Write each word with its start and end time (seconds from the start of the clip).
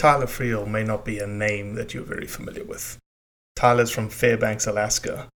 Tyler 0.00 0.26
Freel 0.26 0.66
may 0.66 0.82
not 0.82 1.04
be 1.04 1.18
a 1.18 1.26
name 1.26 1.74
that 1.74 1.92
you're 1.92 2.02
very 2.02 2.26
familiar 2.26 2.64
with. 2.64 2.98
Tyler's 3.54 3.90
from 3.90 4.08
Fairbanks, 4.08 4.66
Alaska, 4.66 5.28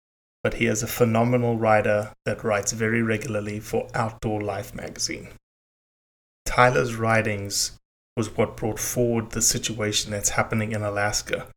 but 0.45 0.55
he 0.55 0.67
is 0.67 0.84
a 0.84 0.87
phenomenal 0.87 1.56
writer 1.59 2.12
that 2.27 2.45
writes 2.45 2.71
very 2.71 3.03
regularly 3.03 3.59
for 3.59 3.89
Outdoor 3.93 4.41
Life 4.41 4.72
magazine. 4.72 5.31
Tyler's 6.47 6.95
writings 6.95 7.77
was 8.17 8.37
what 8.37 8.56
brought 8.56 8.78
forward 8.78 9.33
the 9.33 9.43
situation 9.43 10.12
that's 10.12 10.39
happening 10.39 10.71
in 10.71 10.84
Alaska, 10.84 11.49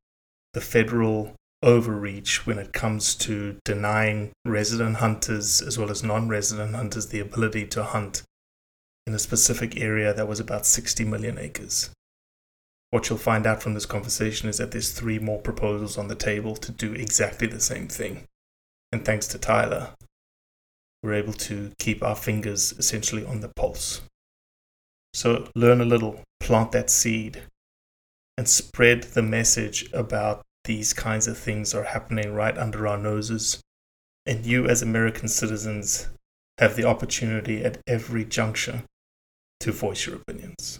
the 0.55 0.61
federal 0.61 1.35
overreach 1.61 2.47
when 2.47 2.57
it 2.57 2.73
comes 2.73 3.13
to 3.13 3.59
denying 3.63 4.31
resident 4.45 4.95
hunters 4.95 5.61
as 5.61 5.77
well 5.77 5.91
as 5.91 6.01
non 6.01 6.27
resident 6.27 6.73
hunters 6.73 7.05
the 7.09 7.19
ability 7.19 7.67
to 7.67 7.83
hunt 7.83 8.23
in 9.05 9.13
a 9.13 9.19
specific 9.19 9.79
area 9.79 10.11
that 10.11 10.27
was 10.27 10.39
about 10.39 10.65
60 10.65 11.05
million 11.05 11.37
acres. 11.37 11.91
What 12.95 13.09
you'll 13.09 13.19
find 13.19 13.45
out 13.45 13.61
from 13.61 13.73
this 13.73 13.85
conversation 13.85 14.47
is 14.47 14.57
that 14.59 14.71
there's 14.71 14.93
three 14.93 15.19
more 15.19 15.41
proposals 15.41 15.97
on 15.97 16.07
the 16.07 16.15
table 16.15 16.55
to 16.55 16.71
do 16.71 16.93
exactly 16.93 17.45
the 17.45 17.59
same 17.59 17.89
thing. 17.89 18.23
And 18.93 19.03
thanks 19.03 19.27
to 19.27 19.37
Tyler, 19.37 19.89
we're 21.03 21.15
able 21.15 21.33
to 21.33 21.73
keep 21.77 22.01
our 22.01 22.15
fingers 22.15 22.71
essentially 22.77 23.25
on 23.25 23.41
the 23.41 23.49
pulse. 23.49 23.99
So 25.13 25.49
learn 25.55 25.81
a 25.81 25.85
little, 25.85 26.21
plant 26.39 26.71
that 26.71 26.89
seed, 26.89 27.43
and 28.37 28.47
spread 28.47 29.03
the 29.03 29.21
message 29.21 29.91
about 29.91 30.43
these 30.63 30.93
kinds 30.93 31.27
of 31.27 31.37
things 31.37 31.73
are 31.73 31.83
happening 31.83 32.33
right 32.33 32.57
under 32.57 32.87
our 32.87 32.97
noses. 32.97 33.59
And 34.25 34.45
you, 34.45 34.67
as 34.67 34.81
American 34.81 35.27
citizens, 35.27 36.07
have 36.59 36.77
the 36.77 36.85
opportunity 36.85 37.61
at 37.61 37.77
every 37.87 38.23
juncture 38.23 38.83
to 39.59 39.73
voice 39.73 40.05
your 40.05 40.15
opinions. 40.15 40.79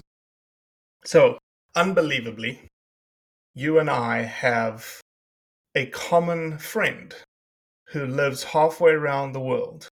So, 1.04 1.40
unbelievably, 1.76 2.68
you 3.54 3.80
and 3.80 3.90
I 3.90 4.22
have 4.22 5.02
a 5.76 5.86
common 5.88 6.58
friend 6.58 7.14
who 7.90 8.06
lives 8.06 8.44
halfway 8.44 8.92
around 8.92 9.34
the 9.34 9.40
world. 9.40 9.88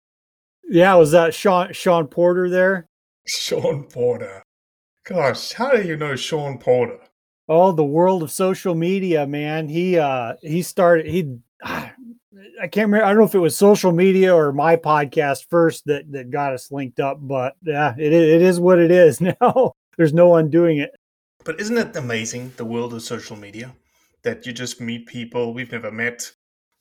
Yeah, 0.70 0.96
was 0.96 1.12
that 1.12 1.34
Sean 1.34 1.74
Sean 1.74 2.08
Porter 2.08 2.50
there? 2.50 2.88
Sean 3.28 3.84
Porter. 3.84 4.44
Gosh, 5.06 5.54
how 5.54 5.72
do 5.72 5.84
you 5.84 5.98
know 5.98 6.16
Sean 6.16 6.58
Porter? 6.58 7.00
Oh, 7.50 7.74
the 7.74 7.84
world 7.84 8.24
of 8.24 8.32
social 8.32 8.74
media, 8.74 9.28
man. 9.28 9.68
He 9.68 9.98
uh 9.98 10.34
he 10.42 10.62
started 10.62 11.06
he 11.06 11.38
I 11.64 12.68
can't 12.68 12.88
remember 12.88 13.06
I 13.06 13.10
don't 13.10 13.20
know 13.20 13.26
if 13.26 13.36
it 13.36 13.40
was 13.40 13.58
social 13.58 13.92
media 13.92 14.34
or 14.34 14.54
my 14.54 14.78
podcast 14.78 15.48
first 15.50 15.86
that 15.86 16.10
that 16.14 16.32
got 16.32 16.54
us 16.54 16.72
linked 16.72 17.00
up, 17.00 17.18
but 17.22 17.56
yeah, 17.64 17.94
it 17.98 18.14
it 18.14 18.42
is 18.42 18.60
what 18.60 18.80
it 18.80 18.92
is 18.92 19.20
now. 19.42 19.74
There's 19.98 20.14
no 20.14 20.36
undoing 20.36 20.80
it. 20.80 20.96
But 21.44 21.60
isn't 21.60 21.78
it 21.78 21.96
amazing, 21.96 22.54
the 22.56 22.66
world 22.66 22.94
of 22.94 23.02
social 23.02 23.36
media? 23.36 23.74
That 24.24 24.46
you 24.46 24.54
just 24.54 24.80
meet 24.80 25.08
people 25.08 25.54
we've 25.54 25.72
never 25.72 25.92
met. 25.92 26.32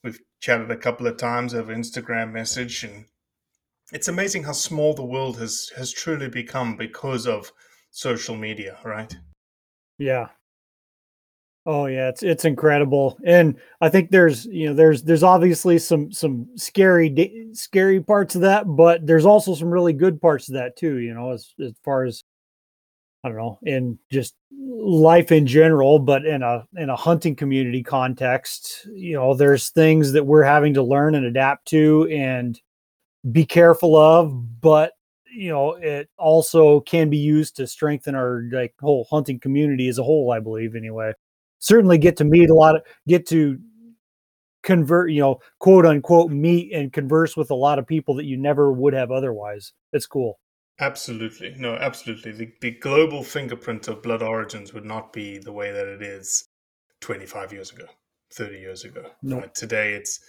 We've 0.03 0.19
chatted 0.39 0.71
a 0.71 0.77
couple 0.77 1.07
of 1.07 1.17
times 1.17 1.53
over 1.53 1.75
Instagram 1.75 2.31
message, 2.31 2.83
and 2.83 3.05
it's 3.91 4.07
amazing 4.07 4.43
how 4.43 4.53
small 4.53 4.93
the 4.93 5.03
world 5.03 5.37
has, 5.39 5.71
has 5.75 5.91
truly 5.91 6.29
become 6.29 6.77
because 6.77 7.27
of 7.27 7.51
social 7.91 8.37
media, 8.37 8.77
right? 8.85 9.13
Yeah. 9.97 10.29
Oh 11.65 11.85
yeah, 11.85 12.09
it's 12.09 12.23
it's 12.23 12.43
incredible, 12.43 13.17
and 13.25 13.55
I 13.79 13.87
think 13.87 14.11
there's 14.11 14.45
you 14.45 14.67
know 14.67 14.73
there's 14.73 15.03
there's 15.03 15.23
obviously 15.23 15.79
some 15.79 16.11
some 16.11 16.49
scary 16.57 17.49
scary 17.53 18.01
parts 18.01 18.35
of 18.35 18.41
that, 18.41 18.65
but 18.65 19.07
there's 19.07 19.25
also 19.25 19.55
some 19.55 19.69
really 19.69 19.93
good 19.93 20.19
parts 20.19 20.49
of 20.49 20.55
that 20.55 20.75
too. 20.75 20.97
You 20.97 21.13
know, 21.13 21.31
as 21.31 21.53
as 21.63 21.71
far 21.81 22.03
as 22.03 22.25
I 23.23 23.29
don't 23.29 23.37
know, 23.37 23.59
in 23.63 23.97
just 24.11 24.35
life 24.51 25.31
in 25.31 25.47
general, 25.47 25.97
but 25.99 26.25
in 26.25 26.43
a 26.43 26.67
in 26.75 26.89
a 26.89 26.95
hunting 26.95 27.35
community 27.35 27.81
context, 27.81 28.85
you 28.93 29.13
know, 29.13 29.33
there's 29.33 29.69
things 29.69 30.11
that 30.11 30.25
we're 30.25 30.43
having 30.43 30.73
to 30.73 30.83
learn 30.83 31.15
and 31.15 31.25
adapt 31.25 31.67
to 31.69 32.07
and 32.11 32.59
be 33.31 33.45
careful 33.45 33.95
of, 33.95 34.61
but 34.61 34.93
you 35.33 35.49
know, 35.49 35.73
it 35.73 36.09
also 36.17 36.81
can 36.81 37.09
be 37.09 37.17
used 37.17 37.55
to 37.57 37.67
strengthen 37.67 38.15
our 38.15 38.43
like 38.51 38.73
whole 38.81 39.07
hunting 39.09 39.39
community 39.39 39.87
as 39.87 39.97
a 39.99 40.03
whole, 40.03 40.31
I 40.31 40.39
believe 40.39 40.75
anyway. 40.75 41.13
Certainly 41.59 41.99
get 41.99 42.17
to 42.17 42.25
meet 42.25 42.49
a 42.49 42.53
lot 42.55 42.75
of 42.75 42.83
get 43.07 43.25
to 43.29 43.57
convert, 44.63 45.11
you 45.11 45.21
know, 45.21 45.39
quote 45.59 45.85
unquote 45.85 46.31
meet 46.31 46.73
and 46.73 46.91
converse 46.93 47.37
with 47.37 47.51
a 47.51 47.55
lot 47.55 47.79
of 47.79 47.87
people 47.87 48.15
that 48.15 48.25
you 48.25 48.37
never 48.37 48.71
would 48.71 48.93
have 48.93 49.11
otherwise. 49.11 49.73
It's 49.93 50.05
cool. 50.07 50.39
Absolutely. 50.79 51.55
No, 51.57 51.75
absolutely. 51.75 52.31
The, 52.31 52.53
the 52.61 52.71
global 52.71 53.23
fingerprint 53.23 53.87
of 53.87 54.01
Blood 54.01 54.23
Origins 54.23 54.73
would 54.73 54.85
not 54.85 55.13
be 55.13 55.37
the 55.37 55.51
way 55.51 55.71
that 55.71 55.87
it 55.87 56.01
is 56.01 56.45
25 57.01 57.53
years 57.53 57.71
ago, 57.71 57.85
30 58.33 58.57
years 58.57 58.83
ago. 58.83 59.05
No. 59.21 59.41
Right? 59.41 59.53
Today, 59.53 59.93
it's 59.93 60.19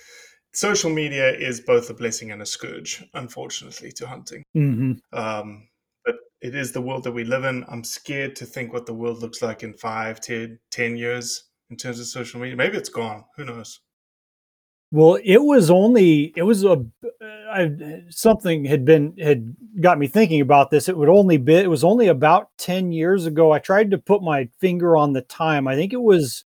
social 0.53 0.91
media 0.91 1.31
is 1.31 1.61
both 1.61 1.89
a 1.91 1.95
blessing 1.95 2.31
and 2.31 2.43
a 2.43 2.47
scourge, 2.47 3.05
unfortunately, 3.15 3.91
to 3.93 4.07
hunting. 4.07 4.45
Mm-hmm. 4.57 5.19
Um, 5.19 5.69
but 6.05 6.17
it 6.43 6.55
is 6.55 6.73
the 6.73 6.83
world 6.83 7.05
that 7.05 7.13
we 7.13 7.25
live 7.25 7.45
in. 7.45 7.65
I'm 7.69 7.85
scared 7.85 8.37
to 8.37 8.45
think 8.45 8.73
what 8.73 8.87
the 8.87 8.95
world 8.95 9.21
looks 9.21 9.41
like 9.41 9.63
in 9.63 9.73
five, 9.73 10.21
ten, 10.21 10.59
10 10.71 10.97
years 10.97 11.45
in 11.71 11.77
terms 11.77 11.99
of 12.01 12.07
social 12.07 12.41
media. 12.41 12.57
Maybe 12.57 12.77
it's 12.77 12.91
gone. 12.91 13.25
Who 13.37 13.47
knows? 13.47 13.81
Well, 14.93 15.19
it 15.25 15.39
was 15.39 15.71
only 15.71 16.33
it 16.37 16.43
was 16.43 16.63
a 16.63 16.85
I, 17.55 18.03
something 18.09 18.65
had 18.65 18.85
been 18.85 19.17
had 19.19 19.55
got 19.81 19.99
me 19.99 20.09
thinking 20.09 20.41
about 20.41 20.71
this. 20.71 20.89
It 20.89 20.97
would 20.97 21.09
only 21.09 21.37
be 21.37 21.55
it 21.55 21.71
was 21.71 21.85
only 21.85 22.09
about 22.09 22.49
ten 22.59 22.93
years 22.93 23.27
ago. 23.27 23.53
I 23.53 23.61
tried 23.61 23.93
to 23.93 23.99
put 23.99 24.23
my 24.23 24.49
finger 24.59 24.97
on 24.97 25.13
the 25.13 25.23
time. 25.23 25.69
I 25.69 25.77
think 25.77 25.93
it 25.93 26.03
was 26.03 26.45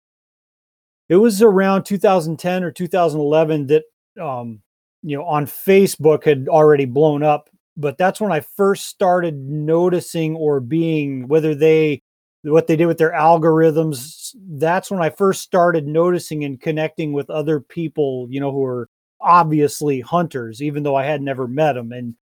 it 1.10 1.16
was 1.16 1.42
around 1.42 1.84
2010 1.84 2.64
or 2.64 2.72
2011 2.72 3.68
that 3.68 3.84
um, 4.22 4.62
you 5.02 5.18
know 5.18 5.24
on 5.24 5.46
Facebook 5.46 6.26
had 6.26 6.48
already 6.50 6.86
blown 6.86 7.24
up. 7.24 7.50
But 7.78 7.98
that's 7.98 8.20
when 8.20 8.32
I 8.32 8.42
first 8.42 8.88
started 8.88 9.38
noticing 9.38 10.36
or 10.36 10.60
being 10.60 11.28
whether 11.28 11.56
they 11.56 12.02
what 12.44 12.68
they 12.68 12.76
did 12.76 12.88
with 12.88 12.98
their 12.98 13.14
algorithms. 13.14 14.36
That's 14.36 14.92
when 14.92 15.02
I 15.02 15.10
first 15.10 15.42
started 15.42 15.88
noticing 15.88 16.44
and 16.44 16.60
connecting 16.60 17.14
with 17.14 17.30
other 17.30 17.60
people, 17.60 18.28
you 18.30 18.40
know, 18.40 18.52
who 18.52 18.64
are 18.66 18.90
obviously 19.28 20.02
hunters, 20.02 20.62
even 20.62 20.84
though 20.84 20.96
I 20.96 21.04
had 21.04 21.22
never 21.22 21.48
met 21.48 21.74
them. 21.74 21.92
And 21.92 22.16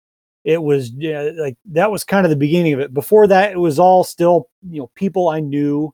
it 0.44 0.62
was 0.62 0.92
yeah, 0.92 1.30
like 1.38 1.58
that 1.72 1.92
was 1.92 2.04
kind 2.04 2.26
of 2.26 2.30
the 2.30 2.36
beginning 2.36 2.74
of 2.74 2.80
it. 2.80 2.94
Before 2.94 3.28
that, 3.28 3.52
it 3.52 3.60
was 3.60 3.80
all 3.80 4.04
still, 4.04 4.50
you 4.68 4.80
know, 4.80 4.92
people 4.96 5.30
I 5.30 5.40
knew 5.40 5.94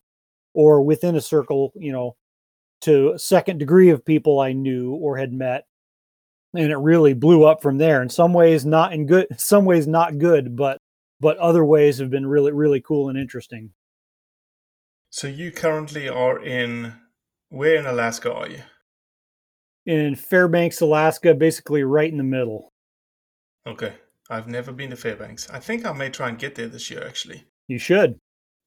or 0.53 0.81
within 0.81 1.15
a 1.15 1.21
circle, 1.21 1.71
you 1.75 1.91
know, 1.91 2.15
to 2.81 3.13
a 3.13 3.19
second 3.19 3.59
degree 3.59 3.89
of 3.89 4.05
people 4.05 4.39
I 4.39 4.53
knew 4.53 4.93
or 4.93 5.17
had 5.17 5.33
met. 5.33 5.65
And 6.53 6.71
it 6.71 6.77
really 6.77 7.13
blew 7.13 7.45
up 7.45 7.61
from 7.61 7.77
there. 7.77 8.01
In 8.01 8.09
some 8.09 8.33
ways, 8.33 8.65
not 8.65 8.93
in 8.93 9.05
good, 9.05 9.27
some 9.37 9.65
ways 9.65 9.87
not 9.87 10.17
good, 10.17 10.55
but 10.55 10.77
but 11.19 11.37
other 11.37 11.63
ways 11.63 11.99
have 11.99 12.09
been 12.09 12.25
really, 12.25 12.51
really 12.51 12.81
cool 12.81 13.07
and 13.09 13.17
interesting. 13.17 13.71
So 15.11 15.27
you 15.27 15.51
currently 15.51 16.09
are 16.09 16.41
in 16.41 16.95
where 17.49 17.75
in 17.75 17.85
Alaska 17.85 18.33
are 18.33 18.49
you? 18.49 18.61
In 19.85 20.15
Fairbanks, 20.15 20.81
Alaska, 20.81 21.33
basically 21.33 21.83
right 21.83 22.11
in 22.11 22.17
the 22.17 22.23
middle. 22.23 22.69
Okay. 23.65 23.93
I've 24.29 24.47
never 24.47 24.71
been 24.71 24.89
to 24.91 24.95
Fairbanks. 24.95 25.49
I 25.49 25.59
think 25.59 25.85
I 25.85 25.91
may 25.91 26.09
try 26.09 26.29
and 26.29 26.39
get 26.39 26.55
there 26.55 26.67
this 26.67 26.89
year 26.89 27.05
actually. 27.05 27.43
You 27.67 27.79
should. 27.79 28.17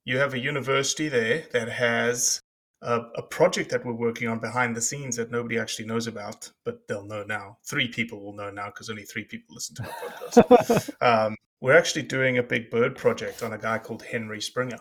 You 0.05 0.19
have 0.19 0.35
a 0.35 0.39
university 0.39 1.09
there 1.09 1.45
that 1.53 1.69
has 1.69 2.41
a, 2.83 3.01
a, 3.17 3.23
project 3.23 3.71
that 3.71 3.85
we're 3.85 3.95
working 3.95 4.29
on 4.29 4.39
behind 4.39 4.77
the 4.77 4.83
scenes 4.83 5.17
that 5.17 5.31
nobody 5.31 5.59
actually 5.59 5.87
knows 5.87 6.07
about, 6.07 6.51
but 6.67 6.87
they'll 6.87 7.07
know 7.07 7.23
now. 7.23 7.57
Three 7.67 7.89
people 7.89 8.23
will 8.23 8.35
know 8.35 8.51
now 8.51 8.67
because 8.67 8.91
only 8.91 9.05
three 9.05 9.25
people 9.25 9.55
listen 9.55 9.77
to 9.77 9.83
my 9.83 9.89
podcast. 9.89 10.91
um, 11.01 11.37
we're 11.63 11.77
actually 11.77 12.03
doing 12.03 12.37
a 12.37 12.43
big 12.43 12.71
bird 12.71 12.95
project 12.95 13.43
on 13.43 13.55
a 13.55 13.59
guy 13.59 13.79
called 13.79 14.03
Henry 14.03 14.43
Springer. 14.43 14.79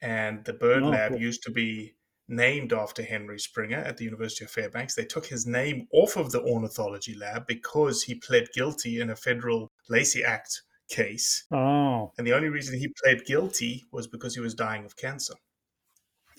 And 0.00 0.42
the 0.46 0.54
bird 0.54 0.82
oh, 0.82 0.88
lab 0.88 1.12
cool. 1.12 1.20
used 1.20 1.42
to 1.42 1.50
be 1.50 1.94
named 2.32 2.72
after 2.72 3.02
Henry 3.02 3.38
Springer 3.38 3.78
at 3.78 3.96
the 3.96 4.04
University 4.04 4.44
of 4.44 4.50
Fairbanks. 4.50 4.94
They 4.94 5.04
took 5.04 5.26
his 5.26 5.46
name 5.46 5.86
off 5.92 6.16
of 6.16 6.32
the 6.32 6.42
ornithology 6.42 7.14
lab 7.14 7.46
because 7.46 8.02
he 8.02 8.16
pled 8.16 8.48
guilty 8.54 9.00
in 9.00 9.10
a 9.10 9.16
federal 9.16 9.70
Lacey 9.88 10.24
Act 10.24 10.62
case. 10.88 11.44
Oh. 11.52 12.12
And 12.18 12.26
the 12.26 12.32
only 12.32 12.48
reason 12.48 12.78
he 12.78 12.92
pled 13.02 13.24
guilty 13.24 13.86
was 13.92 14.06
because 14.06 14.34
he 14.34 14.40
was 14.40 14.54
dying 14.54 14.84
of 14.84 14.96
cancer. 14.96 15.34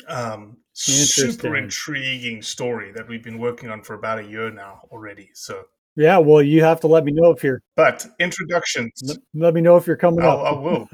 Um, 0.07 0.57
super 0.74 1.56
intriguing 1.56 2.42
story 2.42 2.92
that 2.94 3.07
we've 3.07 3.24
been 3.24 3.38
working 3.38 3.69
on 3.69 3.84
for 3.84 3.94
about 3.94 4.19
a 4.19 4.25
year 4.25 4.51
now 4.51 4.81
already. 4.92 5.30
So 5.34 5.63
yeah, 5.95 6.18
well, 6.18 6.42
you 6.42 6.63
have 6.63 6.80
to 6.81 6.88
let 6.88 7.06
me 7.06 7.12
know 7.13 7.31
if 7.31 7.44
you're. 7.44 7.62
But 7.75 8.06
introductions. 8.19 9.18
Let, 9.34 9.54
me 9.54 9.62
know 9.62 9.78
if 9.78 9.86
you're 9.86 9.95
coming 9.95 10.25
I'll, 10.25 10.40
up. 10.40 10.57
I 10.57 10.60
will. 10.60 10.90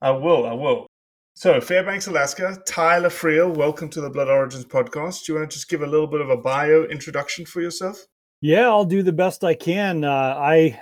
I 0.00 0.10
will. 0.10 0.46
I 0.46 0.52
will. 0.54 0.86
So, 1.34 1.58
Fairbanks, 1.60 2.06
Alaska, 2.06 2.58
Tyler 2.66 3.08
Freel, 3.08 3.54
welcome 3.54 3.88
to 3.90 4.00
the 4.00 4.10
Blood 4.10 4.28
Origins 4.28 4.64
podcast. 4.64 5.24
Do 5.24 5.32
you 5.32 5.38
want 5.38 5.50
to 5.50 5.56
just 5.56 5.70
give 5.70 5.82
a 5.82 5.86
little 5.86 6.06
bit 6.06 6.20
of 6.20 6.28
a 6.28 6.36
bio 6.36 6.84
introduction 6.84 7.46
for 7.46 7.62
yourself? 7.62 8.04
Yeah, 8.42 8.68
I'll 8.68 8.84
do 8.84 9.02
the 9.02 9.12
best 9.12 9.42
I 9.42 9.54
can. 9.54 10.04
Uh, 10.04 10.10
I, 10.10 10.78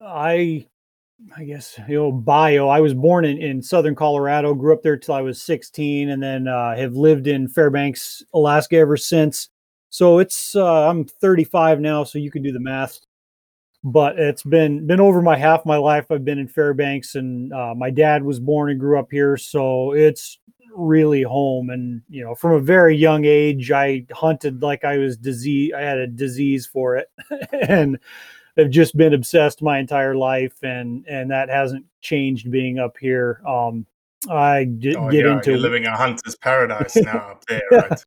I, 0.00 0.66
I 1.36 1.44
guess 1.44 1.78
you 1.88 1.94
know 1.94 2.10
bio. 2.10 2.68
I 2.68 2.80
was 2.80 2.94
born 2.94 3.24
in, 3.24 3.38
in 3.38 3.62
southern 3.62 3.94
Colorado, 3.94 4.54
grew 4.54 4.72
up 4.72 4.82
there 4.82 4.96
till 4.96 5.14
I 5.14 5.20
was 5.20 5.40
16, 5.42 6.08
and 6.08 6.22
then 6.22 6.48
uh, 6.48 6.74
have 6.74 6.94
lived 6.94 7.28
in 7.28 7.46
Fairbanks, 7.46 8.24
Alaska 8.34 8.76
ever 8.76 8.96
since. 8.96 9.50
So 9.90 10.18
it's 10.18 10.56
uh, 10.56 10.88
I'm 10.88 11.04
35 11.04 11.80
now, 11.80 12.02
so 12.02 12.18
you 12.18 12.30
can 12.30 12.42
do 12.42 12.50
the 12.50 12.60
math 12.60 12.98
but 13.84 14.18
it's 14.18 14.42
been 14.42 14.86
been 14.86 15.00
over 15.00 15.20
my 15.20 15.36
half 15.36 15.66
my 15.66 15.76
life 15.76 16.10
i've 16.10 16.24
been 16.24 16.38
in 16.38 16.46
fairbanks 16.46 17.14
and 17.16 17.52
uh, 17.52 17.74
my 17.76 17.90
dad 17.90 18.22
was 18.22 18.38
born 18.38 18.70
and 18.70 18.78
grew 18.78 18.98
up 18.98 19.08
here 19.10 19.36
so 19.36 19.92
it's 19.92 20.38
really 20.74 21.22
home. 21.22 21.70
And 21.70 22.02
you 22.08 22.24
know 22.24 22.34
from 22.34 22.52
a 22.52 22.60
very 22.60 22.96
young 22.96 23.24
age 23.24 23.70
i 23.70 24.04
hunted 24.12 24.62
like 24.62 24.84
i 24.84 24.98
was 24.98 25.16
disease 25.16 25.72
i 25.76 25.80
had 25.80 25.98
a 25.98 26.06
disease 26.06 26.66
for 26.66 26.96
it 26.96 27.10
and 27.68 27.98
have 28.56 28.70
just 28.70 28.96
been 28.96 29.14
obsessed 29.14 29.62
my 29.62 29.78
entire 29.78 30.14
life 30.14 30.62
and 30.62 31.06
and 31.06 31.30
that 31.30 31.48
hasn't 31.48 31.86
changed 32.00 32.50
being 32.50 32.78
up 32.78 32.96
here. 32.98 33.40
Um 33.46 33.86
i 34.30 34.64
did 34.64 34.96
oh, 34.96 35.10
get 35.10 35.24
yeah, 35.24 35.32
into 35.32 35.50
you're 35.50 35.60
living 35.60 35.86
a 35.86 35.96
hunter's 35.96 36.36
paradise 36.36 36.94
now 36.96 37.30
up 37.32 37.44
there 37.46 37.62
right 37.72 38.04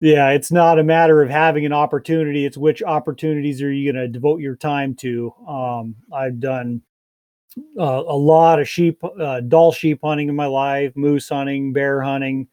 yeah, 0.00 0.30
it's 0.30 0.52
not 0.52 0.78
a 0.78 0.84
matter 0.84 1.22
of 1.22 1.30
having 1.30 1.64
an 1.64 1.72
opportunity. 1.72 2.44
It's 2.44 2.58
which 2.58 2.82
opportunities 2.82 3.62
are 3.62 3.72
you 3.72 3.92
going 3.92 4.02
to 4.02 4.08
devote 4.08 4.40
your 4.40 4.56
time 4.56 4.94
to. 4.96 5.32
Um, 5.48 5.96
I've 6.12 6.40
done 6.40 6.82
uh, 7.78 8.02
a 8.06 8.16
lot 8.16 8.60
of 8.60 8.68
sheep, 8.68 9.02
uh, 9.04 9.40
Dall 9.40 9.72
sheep 9.72 10.00
hunting 10.02 10.28
in 10.28 10.36
my 10.36 10.46
life, 10.46 10.92
moose 10.96 11.28
hunting, 11.28 11.72
bear 11.72 12.02
hunting, 12.02 12.48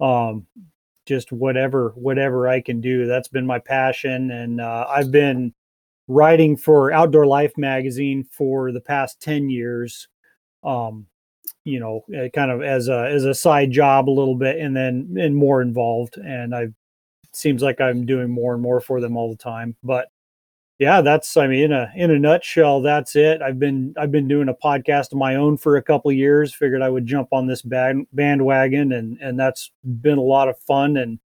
um, 0.00 0.46
just 1.06 1.32
whatever, 1.32 1.92
whatever 1.96 2.48
I 2.48 2.60
can 2.60 2.80
do. 2.80 3.06
That's 3.06 3.28
been 3.28 3.46
my 3.46 3.58
passion, 3.58 4.30
and 4.30 4.60
uh, 4.60 4.86
I've 4.88 5.10
been 5.10 5.54
writing 6.06 6.56
for 6.56 6.92
Outdoor 6.92 7.26
Life 7.26 7.56
magazine 7.56 8.24
for 8.30 8.72
the 8.72 8.80
past 8.80 9.20
ten 9.20 9.48
years. 9.48 10.08
Um, 10.62 11.06
you 11.64 11.80
know, 11.80 12.04
uh, 12.16 12.28
kind 12.34 12.50
of 12.50 12.62
as 12.62 12.88
a 12.88 13.08
as 13.10 13.24
a 13.24 13.34
side 13.34 13.70
job 13.70 14.08
a 14.08 14.10
little 14.10 14.36
bit, 14.36 14.58
and 14.58 14.76
then 14.76 15.16
and 15.18 15.36
more 15.36 15.62
involved. 15.62 16.16
And 16.16 16.54
I've 16.54 16.74
seems 17.32 17.62
like 17.62 17.80
I'm 17.80 18.06
doing 18.06 18.30
more 18.30 18.54
and 18.54 18.62
more 18.62 18.80
for 18.80 19.00
them 19.00 19.16
all 19.16 19.30
the 19.30 19.36
time. 19.36 19.76
But 19.82 20.08
yeah, 20.78 21.00
that's 21.00 21.36
I 21.36 21.46
mean 21.46 21.64
in 21.64 21.72
a 21.72 21.90
in 21.94 22.10
a 22.10 22.18
nutshell, 22.18 22.82
that's 22.82 23.16
it. 23.16 23.42
I've 23.42 23.58
been 23.58 23.94
I've 23.96 24.12
been 24.12 24.28
doing 24.28 24.48
a 24.48 24.54
podcast 24.54 25.12
of 25.12 25.18
my 25.18 25.36
own 25.36 25.56
for 25.56 25.76
a 25.76 25.82
couple 25.82 26.10
years. 26.12 26.54
Figured 26.54 26.82
I 26.82 26.88
would 26.88 27.06
jump 27.06 27.28
on 27.32 27.46
this 27.46 27.62
band, 27.62 28.06
bandwagon, 28.12 28.92
and 28.92 29.18
and 29.20 29.38
that's 29.38 29.70
been 30.02 30.18
a 30.18 30.22
lot 30.22 30.48
of 30.48 30.58
fun 30.58 30.96
and 30.96 31.18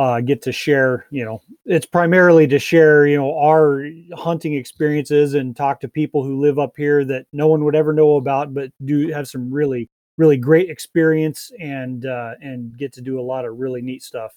uh, 0.00 0.18
get 0.18 0.40
to 0.40 0.50
share. 0.50 1.04
You 1.10 1.26
know, 1.26 1.42
it's 1.66 1.84
primarily 1.84 2.46
to 2.48 2.58
share 2.58 3.06
you 3.06 3.18
know 3.18 3.38
our 3.38 3.84
hunting 4.14 4.54
experiences 4.54 5.34
and 5.34 5.54
talk 5.54 5.78
to 5.80 5.88
people 5.88 6.24
who 6.24 6.40
live 6.40 6.58
up 6.58 6.72
here 6.76 7.04
that 7.04 7.26
no 7.34 7.48
one 7.48 7.64
would 7.64 7.76
ever 7.76 7.92
know 7.92 8.16
about, 8.16 8.54
but 8.54 8.72
do 8.84 9.08
have 9.08 9.28
some 9.28 9.52
really 9.52 9.90
really 10.16 10.38
great 10.38 10.70
experience 10.70 11.52
and 11.60 12.06
uh, 12.06 12.32
and 12.40 12.76
get 12.78 12.94
to 12.94 13.02
do 13.02 13.20
a 13.20 13.22
lot 13.22 13.44
of 13.44 13.58
really 13.58 13.82
neat 13.82 14.02
stuff. 14.02 14.32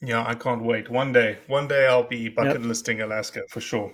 Yeah, 0.00 0.24
I 0.24 0.34
can't 0.34 0.62
wait. 0.62 0.88
One 0.88 1.12
day, 1.12 1.38
one 1.48 1.66
day 1.66 1.88
I'll 1.88 2.06
be 2.06 2.28
bucket 2.28 2.60
yep. 2.60 2.68
listing 2.68 3.00
Alaska 3.00 3.42
for 3.48 3.60
sure, 3.60 3.92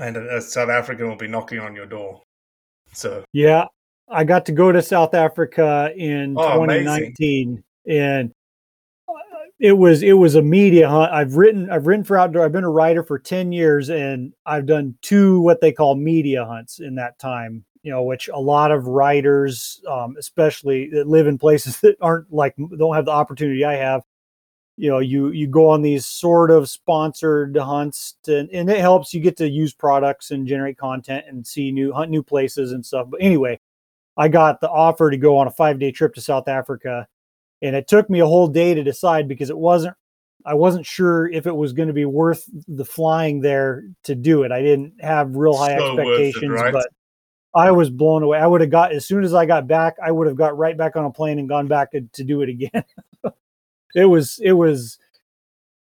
and 0.00 0.16
a, 0.16 0.40
South 0.40 0.70
African 0.70 1.08
will 1.08 1.16
be 1.16 1.28
knocking 1.28 1.60
on 1.60 1.74
your 1.74 1.86
door. 1.86 2.22
So 2.94 3.22
yeah, 3.34 3.66
I 4.08 4.24
got 4.24 4.46
to 4.46 4.52
go 4.52 4.72
to 4.72 4.80
South 4.80 5.12
Africa 5.12 5.92
in 5.94 6.34
oh, 6.38 6.54
2019, 6.54 7.48
amazing. 7.48 7.64
and 7.86 8.32
it 9.60 9.72
was 9.72 10.02
it 10.02 10.12
was 10.12 10.34
a 10.34 10.42
media 10.42 10.88
hunt. 10.88 11.12
I've 11.12 11.34
written 11.36 11.70
I've 11.70 11.86
written 11.86 12.04
for 12.04 12.16
outdoor. 12.16 12.44
I've 12.44 12.52
been 12.52 12.64
a 12.64 12.70
writer 12.70 13.02
for 13.02 13.18
10 13.18 13.52
years, 13.52 13.90
and 13.90 14.32
I've 14.46 14.66
done 14.66 14.96
two 15.02 15.40
what 15.40 15.60
they 15.60 15.72
call 15.72 15.94
media 15.96 16.44
hunts 16.44 16.80
in 16.80 16.94
that 16.96 17.18
time. 17.18 17.64
You 17.82 17.92
know, 17.92 18.02
which 18.02 18.28
a 18.28 18.40
lot 18.40 18.70
of 18.70 18.86
writers, 18.86 19.80
um, 19.88 20.16
especially 20.18 20.90
that 20.90 21.06
live 21.06 21.26
in 21.26 21.38
places 21.38 21.80
that 21.82 21.96
aren't 22.00 22.32
like 22.32 22.54
don't 22.76 22.94
have 22.94 23.06
the 23.06 23.10
opportunity 23.10 23.64
I 23.64 23.74
have, 23.74 24.02
you 24.78 24.88
know 24.88 25.00
you 25.00 25.30
you 25.30 25.48
go 25.48 25.68
on 25.68 25.82
these 25.82 26.06
sort 26.06 26.50
of 26.50 26.68
sponsored 26.68 27.56
hunts 27.56 28.14
to, 28.22 28.48
and 28.52 28.70
it 28.70 28.78
helps 28.78 29.12
you 29.12 29.20
get 29.20 29.36
to 29.36 29.48
use 29.48 29.74
products 29.74 30.30
and 30.30 30.46
generate 30.46 30.78
content 30.78 31.24
and 31.28 31.44
see 31.44 31.72
new 31.72 31.92
hunt 31.92 32.10
new 32.10 32.22
places 32.22 32.72
and 32.72 32.86
stuff 32.86 33.08
but 33.10 33.20
anyway 33.20 33.58
i 34.16 34.28
got 34.28 34.60
the 34.60 34.70
offer 34.70 35.10
to 35.10 35.16
go 35.16 35.36
on 35.36 35.48
a 35.48 35.50
five 35.50 35.80
day 35.80 35.90
trip 35.90 36.14
to 36.14 36.20
south 36.20 36.46
africa 36.46 37.06
and 37.62 37.74
it 37.74 37.88
took 37.88 38.08
me 38.08 38.20
a 38.20 38.26
whole 38.26 38.48
day 38.48 38.74
to 38.74 38.82
decide 38.82 39.28
because 39.28 39.50
it 39.50 39.58
wasn't 39.58 39.94
i 40.44 40.54
wasn't 40.54 40.86
sure 40.86 41.28
if 41.28 41.46
it 41.46 41.54
was 41.54 41.72
going 41.72 41.88
to 41.88 41.94
be 41.94 42.04
worth 42.04 42.48
the 42.68 42.84
flying 42.84 43.40
there 43.40 43.84
to 44.04 44.14
do 44.14 44.42
it. 44.44 44.52
I 44.52 44.62
didn't 44.62 44.94
have 45.00 45.36
real 45.36 45.56
high 45.56 45.76
so 45.76 45.98
expectations 45.98 46.42
it, 46.42 46.48
right? 46.48 46.72
but 46.72 46.88
i 47.54 47.70
was 47.70 47.90
blown 47.90 48.22
away. 48.22 48.38
I 48.38 48.46
would 48.46 48.60
have 48.60 48.70
got 48.70 48.92
as 48.92 49.06
soon 49.06 49.24
as 49.24 49.34
i 49.34 49.46
got 49.46 49.66
back 49.66 49.96
i 50.04 50.10
would 50.10 50.26
have 50.26 50.36
got 50.36 50.56
right 50.56 50.76
back 50.76 50.96
on 50.96 51.04
a 51.04 51.10
plane 51.10 51.38
and 51.38 51.48
gone 51.48 51.68
back 51.68 51.92
to, 51.92 52.02
to 52.12 52.24
do 52.24 52.42
it 52.42 52.48
again. 52.48 52.84
It 53.94 54.04
was 54.04 54.38
it 54.44 54.52
was 54.52 54.98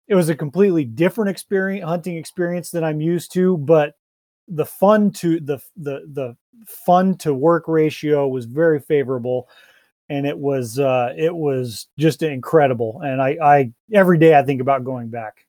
it 0.09 0.15
was 0.15 0.29
a 0.29 0.35
completely 0.35 0.85
different 0.85 1.31
experience 1.31 1.85
hunting 1.87 2.17
experience 2.17 2.71
than 2.71 2.85
i'm 2.85 3.01
used 3.01 3.33
to 3.33 3.57
but 3.57 3.95
the 4.49 4.67
fun 4.67 5.11
to 5.13 5.41
the 5.41 5.59
the 5.77 6.03
the 6.13 6.37
fun 6.67 7.17
to 7.19 7.33
work 7.35 7.69
ratio 7.69 8.27
was 8.27 8.47
very 8.47 8.81
favorable 8.81 9.49
and 10.09 10.27
it 10.27 10.39
was 10.39 10.79
uh 10.79 11.13
it 11.17 11.35
was 11.35 11.89
just 11.99 12.23
incredible 12.23 13.01
and 13.03 13.21
i 13.21 13.37
i 13.43 13.73
every 13.93 14.19
day 14.19 14.39
i 14.39 14.43
think 14.43 14.61
about 14.61 14.85
going 14.85 15.09
back 15.09 15.47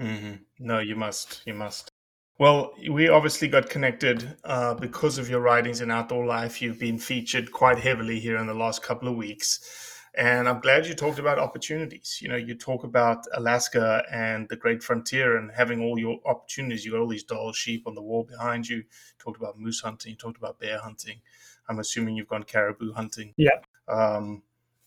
mm-hmm. 0.00 0.34
no 0.58 0.78
you 0.78 0.96
must 0.96 1.42
you 1.46 1.54
must 1.54 1.90
Well, 2.38 2.72
we 2.90 3.08
obviously 3.08 3.46
got 3.46 3.70
connected 3.70 4.36
uh, 4.42 4.74
because 4.74 5.18
of 5.18 5.30
your 5.30 5.40
writings 5.40 5.80
in 5.80 5.90
Outdoor 5.92 6.26
Life. 6.26 6.60
You've 6.60 6.80
been 6.80 6.98
featured 6.98 7.52
quite 7.52 7.78
heavily 7.78 8.18
here 8.18 8.38
in 8.38 8.48
the 8.48 8.54
last 8.54 8.82
couple 8.82 9.08
of 9.08 9.14
weeks. 9.14 9.94
And 10.16 10.48
I'm 10.48 10.60
glad 10.60 10.86
you 10.86 10.94
talked 10.94 11.18
about 11.18 11.38
opportunities. 11.38 12.18
You 12.20 12.28
know, 12.28 12.36
you 12.36 12.54
talk 12.54 12.84
about 12.84 13.24
Alaska 13.34 14.04
and 14.12 14.48
the 14.48 14.56
great 14.56 14.82
frontier 14.82 15.36
and 15.36 15.50
having 15.50 15.80
all 15.80 15.98
your 15.98 16.18
opportunities. 16.24 16.84
You 16.84 16.92
got 16.92 17.00
all 17.00 17.08
these 17.08 17.24
Dall 17.24 17.52
sheep 17.52 17.86
on 17.86 17.94
the 17.94 18.02
wall 18.02 18.24
behind 18.24 18.68
you. 18.68 18.78
you 18.78 18.84
talked 19.18 19.38
about 19.38 19.58
moose 19.58 19.80
hunting. 19.80 20.10
You 20.10 20.16
talked 20.16 20.36
about 20.36 20.60
bear 20.60 20.78
hunting. 20.78 21.20
I'm 21.68 21.80
assuming 21.80 22.16
you've 22.16 22.28
gone 22.28 22.44
caribou 22.44 22.92
hunting. 22.92 23.34
Yeah. 23.36 23.58
Um, 23.88 24.42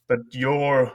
but 0.08 0.20
your 0.32 0.94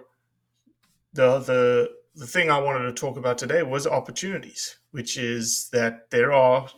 the 1.12 1.38
the 1.40 1.90
the 2.14 2.26
thing 2.26 2.50
I 2.50 2.58
wanted 2.58 2.84
to 2.84 2.92
talk 2.92 3.16
about 3.16 3.38
today 3.38 3.62
was 3.62 3.86
opportunities, 3.86 4.78
which 4.90 5.16
is 5.16 5.68
that 5.72 6.10
there 6.10 6.32
are 6.32 6.68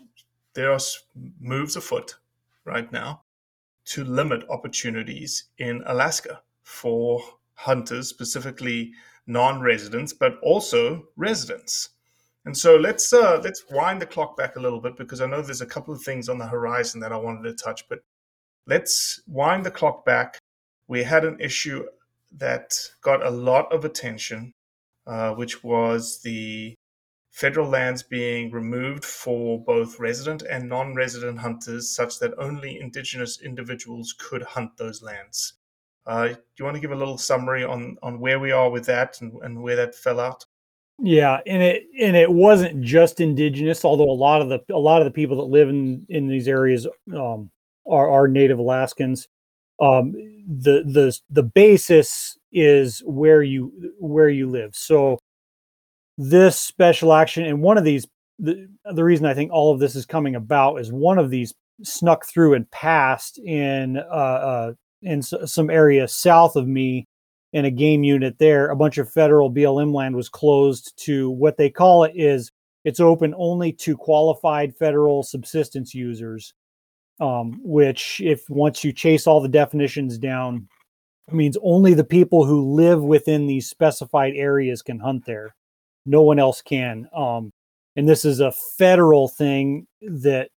there 0.54 0.72
are 0.72 0.80
moves 1.40 1.76
afoot 1.76 2.16
right 2.64 2.90
now 2.92 3.22
to 3.86 4.04
limit 4.04 4.44
opportunities 4.48 5.44
in 5.58 5.82
Alaska 5.86 6.40
for 6.62 7.20
hunters, 7.54 8.08
specifically 8.08 8.92
non-residents, 9.26 10.12
but 10.12 10.38
also 10.42 11.04
residents. 11.16 11.90
And 12.46 12.56
so 12.56 12.76
let's 12.76 13.12
uh, 13.12 13.40
let's 13.42 13.64
wind 13.70 14.02
the 14.02 14.06
clock 14.06 14.36
back 14.36 14.56
a 14.56 14.60
little 14.60 14.80
bit 14.80 14.96
because 14.96 15.20
I 15.20 15.26
know 15.26 15.40
there's 15.40 15.62
a 15.62 15.66
couple 15.66 15.94
of 15.94 16.02
things 16.02 16.28
on 16.28 16.38
the 16.38 16.46
horizon 16.46 17.00
that 17.00 17.12
I 17.12 17.16
wanted 17.16 17.42
to 17.44 17.64
touch, 17.64 17.88
but 17.88 18.00
let's 18.66 19.20
wind 19.26 19.64
the 19.64 19.70
clock 19.70 20.04
back. 20.04 20.38
We 20.88 21.02
had 21.02 21.24
an 21.24 21.40
issue 21.40 21.86
that 22.36 22.78
got 23.00 23.24
a 23.24 23.30
lot 23.30 23.72
of 23.72 23.84
attention 23.84 24.54
uh, 25.06 25.34
which 25.34 25.62
was 25.62 26.20
the 26.22 26.74
federal 27.30 27.68
lands 27.68 28.02
being 28.02 28.50
removed 28.50 29.04
for 29.04 29.62
both 29.62 29.98
resident 29.98 30.42
and 30.42 30.68
non 30.68 30.94
resident 30.94 31.38
hunters, 31.38 31.94
such 31.94 32.18
that 32.20 32.32
only 32.38 32.80
indigenous 32.80 33.40
individuals 33.42 34.14
could 34.18 34.42
hunt 34.42 34.70
those 34.78 35.02
lands. 35.02 35.54
Uh, 36.06 36.28
do 36.28 36.36
you 36.58 36.64
want 36.64 36.74
to 36.74 36.80
give 36.80 36.92
a 36.92 36.96
little 36.96 37.18
summary 37.18 37.64
on, 37.64 37.96
on 38.02 38.20
where 38.20 38.38
we 38.38 38.52
are 38.52 38.70
with 38.70 38.86
that 38.86 39.20
and, 39.20 39.32
and 39.42 39.62
where 39.62 39.76
that 39.76 39.94
fell 39.94 40.20
out? 40.20 40.44
Yeah, 40.98 41.40
and 41.44 41.60
it 41.62 41.82
and 42.00 42.16
it 42.16 42.30
wasn't 42.30 42.80
just 42.82 43.20
indigenous, 43.20 43.84
although 43.84 44.10
a 44.10 44.12
lot 44.12 44.40
of 44.40 44.48
the 44.48 44.60
a 44.72 44.78
lot 44.78 45.02
of 45.02 45.06
the 45.06 45.10
people 45.10 45.38
that 45.38 45.52
live 45.52 45.68
in 45.68 46.06
in 46.08 46.28
these 46.28 46.46
areas 46.46 46.86
um, 47.12 47.50
are 47.86 48.08
are 48.08 48.28
Native 48.28 48.58
Alaskans. 48.58 49.26
Um, 49.82 50.14
the 50.46 50.82
the 50.84 51.18
the 51.30 51.42
basis 51.42 52.38
is 52.52 53.02
where 53.06 53.42
you 53.42 53.72
where 53.98 54.28
you 54.28 54.48
live. 54.48 54.74
So 54.74 55.18
this 56.16 56.58
special 56.58 57.12
action 57.12 57.44
and 57.44 57.60
one 57.60 57.78
of 57.78 57.84
these 57.84 58.06
the, 58.38 58.68
the 58.92 59.04
reason 59.04 59.26
I 59.26 59.34
think 59.34 59.52
all 59.52 59.72
of 59.72 59.80
this 59.80 59.94
is 59.94 60.06
coming 60.06 60.34
about 60.34 60.76
is 60.76 60.92
one 60.92 61.18
of 61.18 61.30
these 61.30 61.54
snuck 61.82 62.24
through 62.26 62.54
and 62.54 62.70
passed 62.70 63.38
in 63.38 63.96
uh, 63.98 64.00
uh 64.00 64.72
in 65.02 65.18
s- 65.18 65.34
some 65.46 65.70
area 65.70 66.06
south 66.06 66.56
of 66.56 66.68
me 66.68 67.06
in 67.52 67.64
a 67.64 67.70
game 67.70 68.04
unit 68.04 68.38
there 68.38 68.70
a 68.70 68.76
bunch 68.76 68.98
of 68.98 69.12
federal 69.12 69.52
BLM 69.52 69.92
land 69.92 70.14
was 70.14 70.28
closed 70.28 70.92
to 71.04 71.30
what 71.30 71.56
they 71.56 71.70
call 71.70 72.04
it 72.04 72.12
is 72.14 72.50
it's 72.84 73.00
open 73.00 73.34
only 73.36 73.72
to 73.72 73.96
qualified 73.96 74.76
federal 74.76 75.22
subsistence 75.22 75.94
users 75.94 76.54
um, 77.20 77.60
which 77.62 78.20
if 78.22 78.48
once 78.48 78.84
you 78.84 78.92
chase 78.92 79.26
all 79.26 79.40
the 79.40 79.48
definitions 79.48 80.18
down 80.18 80.68
means 81.32 81.56
only 81.62 81.94
the 81.94 82.04
people 82.04 82.44
who 82.44 82.74
live 82.74 83.02
within 83.02 83.46
these 83.46 83.68
specified 83.68 84.34
areas 84.36 84.82
can 84.82 84.98
hunt 84.98 85.24
there. 85.24 85.54
No 86.06 86.22
one 86.22 86.38
else 86.38 86.60
can. 86.60 87.08
Um, 87.16 87.50
and 87.96 88.08
this 88.08 88.24
is 88.24 88.40
a 88.40 88.52
federal 88.52 89.28
thing 89.28 89.86
that, 90.02 90.50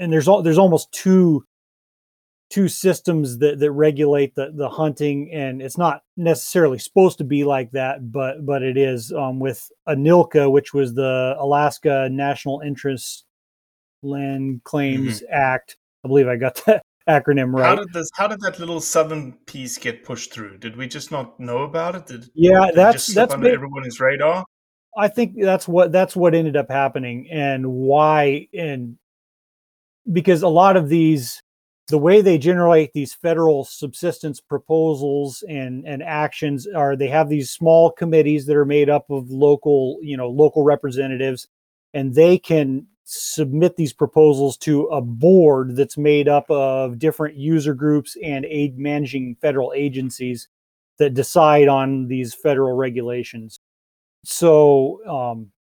and 0.00 0.12
there's 0.12 0.26
all 0.26 0.42
there's 0.42 0.58
almost 0.58 0.90
two 0.92 1.44
two 2.48 2.68
systems 2.68 3.38
that 3.38 3.58
that 3.60 3.70
regulate 3.70 4.34
the 4.34 4.50
the 4.54 4.68
hunting, 4.68 5.30
and 5.32 5.62
it's 5.62 5.78
not 5.78 6.02
necessarily 6.16 6.78
supposed 6.78 7.18
to 7.18 7.24
be 7.24 7.44
like 7.44 7.70
that, 7.72 8.10
but 8.10 8.44
but 8.44 8.62
it 8.62 8.76
is 8.76 9.12
um, 9.12 9.38
with 9.38 9.70
ANILCA, 9.88 10.50
which 10.50 10.74
was 10.74 10.94
the 10.94 11.36
Alaska 11.38 12.08
National 12.10 12.60
Interest 12.60 13.25
Land 14.02 14.62
Claims 14.64 15.20
mm-hmm. 15.20 15.32
Act. 15.32 15.76
I 16.04 16.08
believe 16.08 16.28
I 16.28 16.36
got 16.36 16.54
that 16.66 16.82
acronym 17.08 17.54
right. 17.54 17.66
How 17.66 17.76
did 17.76 17.92
this? 17.92 18.10
How 18.14 18.26
did 18.26 18.40
that 18.40 18.58
little 18.58 18.80
southern 18.80 19.32
piece 19.46 19.78
get 19.78 20.04
pushed 20.04 20.32
through? 20.32 20.58
Did 20.58 20.76
we 20.76 20.88
just 20.88 21.10
not 21.10 21.38
know 21.38 21.58
about 21.58 21.94
it? 21.94 22.06
Did 22.06 22.30
yeah, 22.34 22.66
did 22.66 22.74
that's 22.74 23.06
that's 23.06 23.34
under 23.34 23.52
everyone's 23.52 24.00
radar. 24.00 24.44
I 24.96 25.08
think 25.08 25.34
that's 25.38 25.68
what 25.68 25.92
that's 25.92 26.16
what 26.16 26.34
ended 26.34 26.56
up 26.56 26.70
happening, 26.70 27.28
and 27.30 27.66
why, 27.70 28.48
and 28.54 28.96
because 30.10 30.42
a 30.42 30.48
lot 30.48 30.76
of 30.76 30.88
these, 30.88 31.42
the 31.88 31.98
way 31.98 32.22
they 32.22 32.38
generate 32.38 32.92
these 32.94 33.12
federal 33.12 33.64
subsistence 33.64 34.40
proposals 34.40 35.44
and 35.48 35.86
and 35.86 36.02
actions 36.02 36.66
are 36.66 36.96
they 36.96 37.08
have 37.08 37.28
these 37.28 37.50
small 37.50 37.92
committees 37.92 38.46
that 38.46 38.56
are 38.56 38.64
made 38.64 38.88
up 38.88 39.10
of 39.10 39.30
local, 39.30 39.98
you 40.00 40.16
know, 40.16 40.30
local 40.30 40.64
representatives, 40.64 41.46
and 41.92 42.14
they 42.14 42.38
can 42.38 42.86
submit 43.08 43.76
these 43.76 43.92
proposals 43.92 44.56
to 44.56 44.82
a 44.86 45.00
board 45.00 45.76
that's 45.76 45.96
made 45.96 46.26
up 46.26 46.50
of 46.50 46.98
different 46.98 47.36
user 47.36 47.72
groups 47.72 48.16
and 48.22 48.44
aid 48.44 48.76
managing 48.78 49.36
federal 49.40 49.72
agencies 49.76 50.48
that 50.98 51.14
decide 51.14 51.68
on 51.68 52.08
these 52.08 52.34
federal 52.34 52.76
regulations. 52.76 53.60
So, 54.24 55.06
um, 55.06 55.52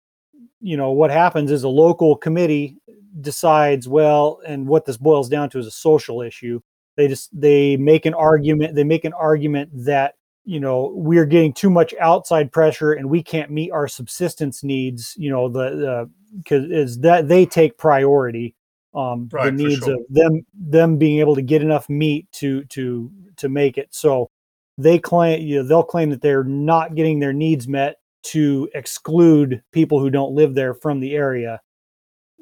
you 0.60 0.78
know, 0.78 0.92
what 0.92 1.10
happens 1.10 1.50
is 1.50 1.64
a 1.64 1.68
local 1.68 2.16
committee 2.16 2.78
decides, 3.20 3.86
well, 3.86 4.40
and 4.46 4.66
what 4.66 4.86
this 4.86 4.96
boils 4.96 5.28
down 5.28 5.50
to 5.50 5.58
is 5.58 5.66
a 5.66 5.70
social 5.70 6.22
issue. 6.22 6.60
They 6.96 7.08
just 7.08 7.28
they 7.38 7.76
make 7.76 8.06
an 8.06 8.14
argument. 8.14 8.74
They 8.74 8.84
make 8.84 9.04
an 9.04 9.12
argument 9.12 9.68
that 9.84 10.14
you 10.44 10.60
know 10.60 10.92
we're 10.94 11.26
getting 11.26 11.52
too 11.52 11.70
much 11.70 11.94
outside 12.00 12.52
pressure 12.52 12.92
and 12.92 13.08
we 13.08 13.22
can't 13.22 13.50
meet 13.50 13.70
our 13.70 13.88
subsistence 13.88 14.62
needs. 14.62 15.14
You 15.16 15.30
know, 15.30 15.48
the, 15.48 15.70
the 15.70 16.10
because 16.38 16.64
is 16.70 16.98
that 17.00 17.28
they 17.28 17.46
take 17.46 17.78
priority 17.78 18.54
um 18.94 19.28
right, 19.32 19.46
the 19.46 19.52
needs 19.52 19.84
sure. 19.84 19.94
of 19.94 20.00
them 20.08 20.44
them 20.54 20.98
being 20.98 21.18
able 21.18 21.34
to 21.34 21.42
get 21.42 21.62
enough 21.62 21.88
meat 21.88 22.30
to 22.32 22.64
to 22.66 23.10
to 23.36 23.48
make 23.48 23.76
it 23.76 23.88
so 23.90 24.30
they 24.78 24.98
claim 24.98 25.40
you 25.42 25.56
know, 25.56 25.68
they'll 25.68 25.82
claim 25.82 26.10
that 26.10 26.20
they're 26.20 26.44
not 26.44 26.94
getting 26.94 27.18
their 27.18 27.32
needs 27.32 27.66
met 27.66 27.96
to 28.22 28.68
exclude 28.74 29.62
people 29.72 30.00
who 30.00 30.10
don't 30.10 30.34
live 30.34 30.54
there 30.54 30.74
from 30.74 31.00
the 31.00 31.14
area 31.14 31.60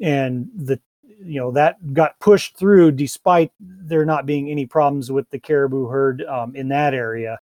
and 0.00 0.48
the 0.54 0.80
you 1.24 1.40
know 1.40 1.50
that 1.52 1.76
got 1.92 2.18
pushed 2.20 2.56
through 2.56 2.90
despite 2.90 3.52
there 3.60 4.04
not 4.04 4.26
being 4.26 4.50
any 4.50 4.66
problems 4.66 5.10
with 5.10 5.28
the 5.30 5.38
caribou 5.38 5.86
herd 5.86 6.22
um, 6.22 6.54
in 6.56 6.68
that 6.68 6.94
area 6.94 7.38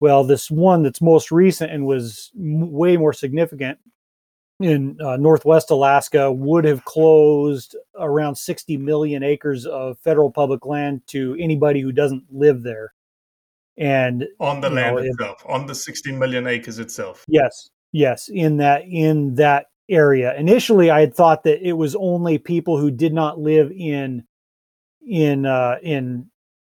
well 0.00 0.24
this 0.24 0.50
one 0.50 0.82
that's 0.82 1.00
most 1.00 1.30
recent 1.30 1.70
and 1.70 1.86
was 1.86 2.30
m- 2.36 2.70
way 2.70 2.96
more 2.96 3.12
significant 3.12 3.78
in 4.60 4.98
uh, 5.00 5.16
northwest 5.16 5.70
Alaska 5.70 6.32
would 6.32 6.64
have 6.64 6.84
closed 6.84 7.76
around 7.96 8.36
60 8.36 8.76
million 8.76 9.22
acres 9.22 9.66
of 9.66 9.98
federal 10.00 10.30
public 10.30 10.66
land 10.66 11.02
to 11.08 11.36
anybody 11.38 11.80
who 11.80 11.92
doesn't 11.92 12.24
live 12.30 12.62
there. 12.62 12.92
And 13.76 14.26
on 14.40 14.60
the 14.60 14.70
land 14.70 14.96
know, 14.96 15.02
itself, 15.02 15.44
it, 15.44 15.50
on 15.50 15.66
the 15.66 15.74
60 15.74 16.12
million 16.12 16.48
acres 16.48 16.80
itself. 16.80 17.24
Yes, 17.28 17.70
yes, 17.92 18.28
in 18.28 18.56
that 18.56 18.82
in 18.82 19.36
that 19.36 19.66
area. 19.88 20.34
Initially, 20.36 20.90
I 20.90 21.00
had 21.00 21.14
thought 21.14 21.44
that 21.44 21.66
it 21.66 21.74
was 21.74 21.94
only 21.94 22.38
people 22.38 22.78
who 22.78 22.90
did 22.90 23.12
not 23.12 23.38
live 23.38 23.70
in 23.70 24.24
in 25.06 25.46
uh, 25.46 25.76
in 25.80 26.28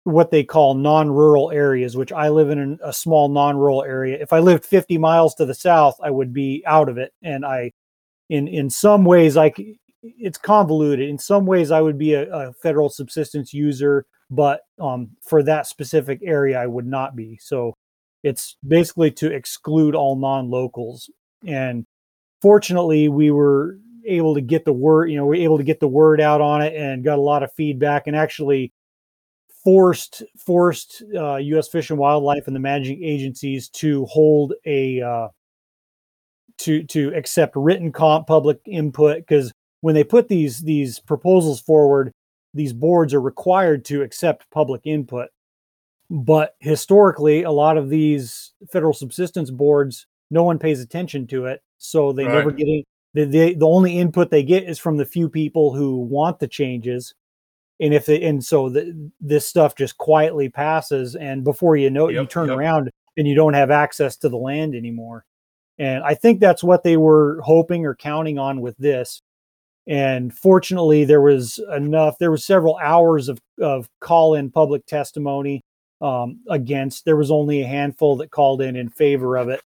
what 0.04 0.30
they 0.30 0.44
call 0.44 0.74
non-rural 0.74 1.50
areas, 1.50 1.96
which 1.96 2.12
I 2.12 2.28
live 2.28 2.50
in 2.50 2.78
a 2.84 2.92
small 2.92 3.28
non-rural 3.28 3.82
area. 3.82 4.18
If 4.20 4.32
I 4.32 4.38
lived 4.38 4.64
50 4.64 4.98
miles 4.98 5.34
to 5.36 5.46
the 5.46 5.54
south, 5.54 5.98
I 6.02 6.10
would 6.10 6.32
be 6.32 6.62
out 6.66 6.88
of 6.88 6.98
it. 6.98 7.12
And 7.22 7.44
I, 7.44 7.72
in 8.28 8.46
in 8.46 8.70
some 8.70 9.04
ways, 9.04 9.34
like 9.34 9.60
it's 10.02 10.38
convoluted. 10.38 11.08
In 11.08 11.18
some 11.18 11.46
ways, 11.46 11.70
I 11.70 11.80
would 11.80 11.98
be 11.98 12.12
a, 12.12 12.30
a 12.30 12.52
federal 12.52 12.90
subsistence 12.90 13.54
user, 13.54 14.04
but 14.30 14.60
um, 14.78 15.10
for 15.26 15.42
that 15.42 15.66
specific 15.66 16.20
area, 16.22 16.60
I 16.60 16.66
would 16.66 16.86
not 16.86 17.16
be. 17.16 17.38
So 17.40 17.74
it's 18.22 18.56
basically 18.66 19.10
to 19.12 19.32
exclude 19.32 19.94
all 19.94 20.16
non-locals. 20.16 21.10
And 21.46 21.86
fortunately, 22.42 23.08
we 23.08 23.30
were 23.30 23.78
able 24.06 24.34
to 24.34 24.42
get 24.42 24.66
the 24.66 24.72
word. 24.72 25.10
You 25.10 25.16
know, 25.16 25.26
we 25.26 25.40
are 25.40 25.44
able 25.44 25.58
to 25.58 25.64
get 25.64 25.80
the 25.80 25.88
word 25.88 26.20
out 26.20 26.42
on 26.42 26.60
it 26.60 26.74
and 26.74 27.04
got 27.04 27.18
a 27.18 27.22
lot 27.22 27.42
of 27.42 27.52
feedback. 27.54 28.06
And 28.06 28.14
actually 28.14 28.72
forced 29.64 30.22
forced 30.36 31.02
uh, 31.16 31.36
U.S. 31.36 31.68
Fish 31.68 31.90
and 31.90 31.98
Wildlife 31.98 32.46
and 32.46 32.54
the 32.54 32.60
managing 32.60 33.02
agencies 33.02 33.68
to 33.70 34.04
hold 34.06 34.52
a 34.66 35.00
uh, 35.00 35.28
to 36.58 36.84
to 36.84 37.12
accept 37.14 37.56
written 37.56 37.90
comp 37.90 38.26
public 38.26 38.60
input 38.66 39.18
because 39.18 39.52
when 39.80 39.94
they 39.94 40.04
put 40.04 40.28
these 40.28 40.60
these 40.60 41.00
proposals 41.00 41.60
forward, 41.60 42.12
these 42.52 42.72
boards 42.72 43.14
are 43.14 43.20
required 43.20 43.84
to 43.86 44.02
accept 44.02 44.50
public 44.50 44.82
input. 44.84 45.28
But 46.10 46.54
historically, 46.60 47.42
a 47.42 47.50
lot 47.50 47.78
of 47.78 47.88
these 47.88 48.52
federal 48.70 48.92
subsistence 48.92 49.50
boards, 49.50 50.06
no 50.30 50.44
one 50.44 50.58
pays 50.58 50.80
attention 50.80 51.26
to 51.28 51.46
it, 51.46 51.62
so 51.78 52.12
they 52.12 52.24
right. 52.24 52.34
never 52.34 52.50
get 52.50 52.68
any, 52.68 52.84
the, 53.14 53.24
the 53.24 53.54
the 53.54 53.66
only 53.66 53.98
input 53.98 54.30
they 54.30 54.42
get 54.42 54.64
is 54.64 54.78
from 54.78 54.98
the 54.98 55.06
few 55.06 55.30
people 55.30 55.74
who 55.74 55.96
want 55.96 56.38
the 56.38 56.48
changes 56.48 57.14
and 57.84 57.92
if 57.92 58.08
it, 58.08 58.22
and 58.22 58.42
so 58.42 58.70
the, 58.70 59.10
this 59.20 59.46
stuff 59.46 59.76
just 59.76 59.98
quietly 59.98 60.48
passes 60.48 61.16
and 61.16 61.44
before 61.44 61.76
you 61.76 61.90
know 61.90 62.08
it 62.08 62.14
you 62.14 62.24
turn 62.24 62.48
yep. 62.48 62.56
around 62.56 62.90
and 63.18 63.28
you 63.28 63.34
don't 63.34 63.52
have 63.52 63.70
access 63.70 64.16
to 64.16 64.30
the 64.30 64.38
land 64.38 64.74
anymore. 64.74 65.26
And 65.78 66.02
i 66.02 66.14
think 66.14 66.40
that's 66.40 66.64
what 66.64 66.82
they 66.82 66.96
were 66.96 67.42
hoping 67.42 67.84
or 67.84 67.94
counting 67.94 68.38
on 68.38 68.62
with 68.62 68.76
this. 68.78 69.20
And 69.86 70.32
fortunately 70.32 71.04
there 71.04 71.20
was 71.20 71.60
enough 71.76 72.16
there 72.18 72.30
was 72.30 72.46
several 72.46 72.78
hours 72.82 73.28
of, 73.28 73.38
of 73.60 73.86
call 74.00 74.34
in 74.34 74.50
public 74.50 74.86
testimony 74.86 75.60
um, 76.00 76.40
against 76.48 77.04
there 77.04 77.16
was 77.16 77.30
only 77.30 77.60
a 77.60 77.66
handful 77.66 78.16
that 78.16 78.30
called 78.30 78.62
in 78.62 78.76
in 78.76 78.88
favor 78.88 79.36
of 79.36 79.50
it. 79.50 79.60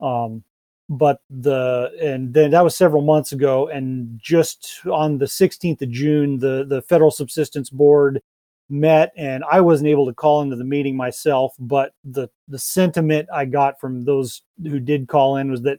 Um, 0.00 0.44
but 0.90 1.20
the 1.30 1.92
and 2.02 2.34
then 2.34 2.50
that 2.50 2.64
was 2.64 2.76
several 2.76 3.00
months 3.00 3.30
ago 3.30 3.68
and 3.68 4.18
just 4.20 4.80
on 4.90 5.16
the 5.18 5.24
16th 5.24 5.80
of 5.80 5.90
june 5.90 6.38
the 6.40 6.66
the 6.68 6.82
federal 6.82 7.12
subsistence 7.12 7.70
board 7.70 8.20
met 8.68 9.12
and 9.16 9.44
i 9.50 9.60
wasn't 9.60 9.88
able 9.88 10.04
to 10.04 10.12
call 10.12 10.42
into 10.42 10.56
the 10.56 10.64
meeting 10.64 10.96
myself 10.96 11.54
but 11.60 11.92
the 12.04 12.28
the 12.48 12.58
sentiment 12.58 13.28
i 13.32 13.44
got 13.44 13.80
from 13.80 14.04
those 14.04 14.42
who 14.64 14.80
did 14.80 15.06
call 15.06 15.36
in 15.36 15.50
was 15.50 15.62
that 15.62 15.78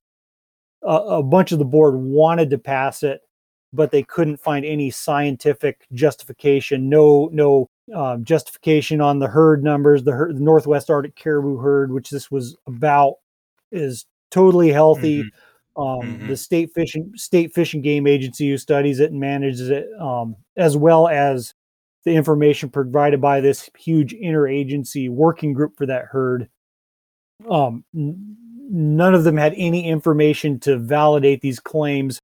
a, 0.83 0.95
a 0.95 1.23
bunch 1.23 1.51
of 1.51 1.59
the 1.59 1.65
board 1.65 1.95
wanted 1.95 2.49
to 2.49 2.57
pass 2.57 3.03
it 3.03 3.21
but 3.73 3.91
they 3.91 4.03
couldn't 4.03 4.37
find 4.37 4.65
any 4.65 4.89
scientific 4.89 5.85
justification 5.91 6.87
no 6.87 7.29
no 7.33 7.69
um, 7.93 8.23
justification 8.23 9.01
on 9.01 9.19
the 9.19 9.27
herd 9.27 9.61
numbers 9.61 10.03
the, 10.03 10.13
herd, 10.13 10.37
the 10.37 10.41
northwest 10.41 10.89
arctic 10.89 11.15
caribou 11.17 11.57
herd 11.57 11.91
which 11.91 12.09
this 12.09 12.31
was 12.31 12.55
about 12.65 13.15
is 13.73 14.05
totally 14.31 14.71
healthy 14.71 15.21
um, 15.77 16.01
Mhm. 16.01 16.27
the 16.27 16.35
state 16.37 16.71
fishing 16.73 17.11
state 17.15 17.53
fish 17.53 17.73
and 17.73 17.83
game 17.83 18.05
agency 18.07 18.49
who 18.49 18.57
studies 18.57 18.99
it 18.99 19.11
and 19.11 19.19
manages 19.19 19.69
it 19.69 19.87
um, 19.99 20.35
as 20.57 20.75
well 20.75 21.07
as 21.07 21.53
the 22.03 22.11
information 22.15 22.69
provided 22.69 23.21
by 23.21 23.39
this 23.39 23.69
huge 23.77 24.13
interagency 24.13 25.09
working 25.09 25.53
group 25.53 25.77
for 25.77 25.85
that 25.85 26.05
herd 26.05 26.49
um, 27.49 27.83
n- 27.95 28.35
none 28.69 29.13
of 29.13 29.23
them 29.23 29.37
had 29.37 29.53
any 29.57 29.87
information 29.87 30.59
to 30.61 30.77
validate 30.77 31.41
these 31.41 31.59
claims 31.59 32.19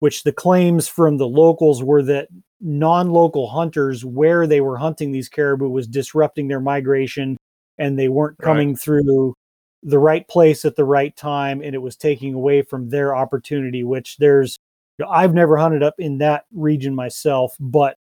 which 0.00 0.22
the 0.24 0.32
claims 0.32 0.88
from 0.88 1.18
the 1.18 1.28
locals 1.28 1.82
were 1.82 2.02
that 2.02 2.28
non-local 2.60 3.48
hunters 3.48 4.04
where 4.04 4.46
they 4.46 4.60
were 4.60 4.76
hunting 4.78 5.12
these 5.12 5.28
caribou 5.28 5.68
was 5.68 5.86
disrupting 5.86 6.48
their 6.48 6.60
migration 6.60 7.36
and 7.78 7.98
they 7.98 8.08
weren't 8.08 8.36
Right. 8.40 8.44
coming 8.46 8.76
through 8.76 9.34
the 9.82 9.98
right 9.98 10.26
place 10.28 10.64
at 10.64 10.76
the 10.76 10.84
right 10.84 11.16
time 11.16 11.62
and 11.62 11.74
it 11.74 11.82
was 11.82 11.96
taking 11.96 12.34
away 12.34 12.62
from 12.62 12.88
their 12.90 13.14
opportunity 13.16 13.82
which 13.82 14.16
there's 14.18 14.58
you 14.98 15.04
know, 15.04 15.10
i've 15.10 15.34
never 15.34 15.56
hunted 15.56 15.82
up 15.82 15.94
in 15.98 16.18
that 16.18 16.44
region 16.54 16.94
myself 16.94 17.54
but 17.58 17.96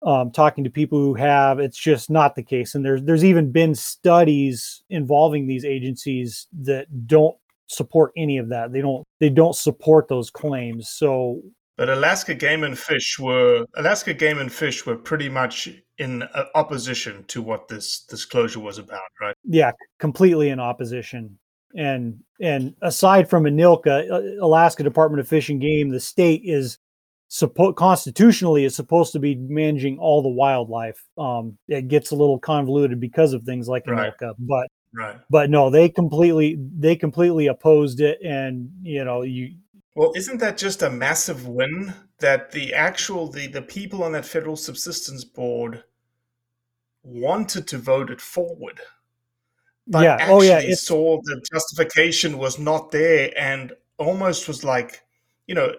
um, 0.00 0.30
talking 0.30 0.62
to 0.62 0.70
people 0.70 0.98
who 0.98 1.14
have 1.14 1.58
it's 1.58 1.78
just 1.78 2.08
not 2.08 2.36
the 2.36 2.42
case 2.42 2.74
and 2.74 2.84
there's 2.84 3.02
there's 3.02 3.24
even 3.24 3.50
been 3.50 3.74
studies 3.74 4.82
involving 4.90 5.46
these 5.46 5.64
agencies 5.64 6.46
that 6.52 6.86
don't 7.06 7.36
support 7.68 8.12
any 8.16 8.38
of 8.38 8.48
that. 8.48 8.72
They 8.72 8.80
don't 8.80 9.06
they 9.20 9.28
don't 9.30 9.54
support 9.54 10.08
those 10.08 10.30
claims. 10.30 10.88
So 10.88 11.40
But 11.78 11.88
Alaska 11.88 12.34
Game 12.34 12.64
and 12.64 12.76
Fish 12.78 13.18
were 13.18 13.64
Alaska 13.76 14.12
Game 14.12 14.38
and 14.38 14.52
Fish 14.52 14.84
were 14.84 14.96
pretty 14.96 15.28
much 15.28 15.68
in 15.98 16.24
uh, 16.24 16.44
opposition 16.54 17.24
to 17.28 17.40
what 17.40 17.68
this 17.68 18.00
disclosure 18.00 18.60
was 18.60 18.78
about, 18.78 19.00
right? 19.20 19.34
yeah 19.44 19.72
completely 19.98 20.48
in 20.50 20.60
opposition 20.60 21.38
and 21.76 22.18
and 22.40 22.74
aside 22.82 23.28
from 23.30 23.44
ANILCA 23.44 24.10
uh, 24.10 24.44
alaska 24.44 24.82
department 24.82 25.20
of 25.20 25.28
fish 25.28 25.48
and 25.48 25.60
game 25.60 25.88
the 25.90 26.00
state 26.00 26.40
is 26.44 26.78
suppo- 27.30 27.74
constitutionally 27.74 28.64
is 28.64 28.74
supposed 28.76 29.12
to 29.12 29.18
be 29.18 29.34
managing 29.34 29.98
all 29.98 30.22
the 30.22 30.28
wildlife 30.28 31.04
um 31.18 31.58
it 31.68 31.88
gets 31.88 32.10
a 32.10 32.16
little 32.16 32.38
convoluted 32.38 32.98
because 33.00 33.32
of 33.32 33.42
things 33.42 33.68
like 33.68 33.86
Right. 33.86 34.12
ANILCA 34.20 34.34
but 34.38 34.68
Right. 34.94 35.16
but 35.28 35.50
no 35.50 35.68
they 35.68 35.88
completely 35.90 36.56
they 36.78 36.96
completely 36.96 37.48
opposed 37.48 38.00
it 38.00 38.18
and 38.22 38.70
you 38.82 39.04
know 39.04 39.22
you 39.22 39.56
Well, 39.98 40.12
isn't 40.14 40.38
that 40.38 40.56
just 40.56 40.82
a 40.82 40.90
massive 40.90 41.48
win 41.48 41.92
that 42.20 42.52
the 42.52 42.72
actual 42.72 43.26
the, 43.26 43.48
the 43.48 43.62
people 43.62 44.04
on 44.04 44.12
that 44.12 44.24
federal 44.24 44.54
subsistence 44.54 45.24
board 45.24 45.82
wanted 47.02 47.66
to 47.66 47.78
vote 47.78 48.08
it 48.10 48.20
forward? 48.20 48.80
But 49.88 49.98
oh, 49.98 50.02
Yeah. 50.04 50.14
actually 50.14 50.34
Oh, 50.34 50.40
yeah, 50.42 50.58
it's- 50.60 50.82
saw 50.82 51.20
the 51.24 51.42
justification 51.52 52.38
was 52.38 52.60
not 52.60 52.92
there 52.92 53.32
and 53.36 53.72
almost 53.98 54.46
was 54.46 54.62
like, 54.62 55.02
you 55.48 55.56
know, 55.56 55.74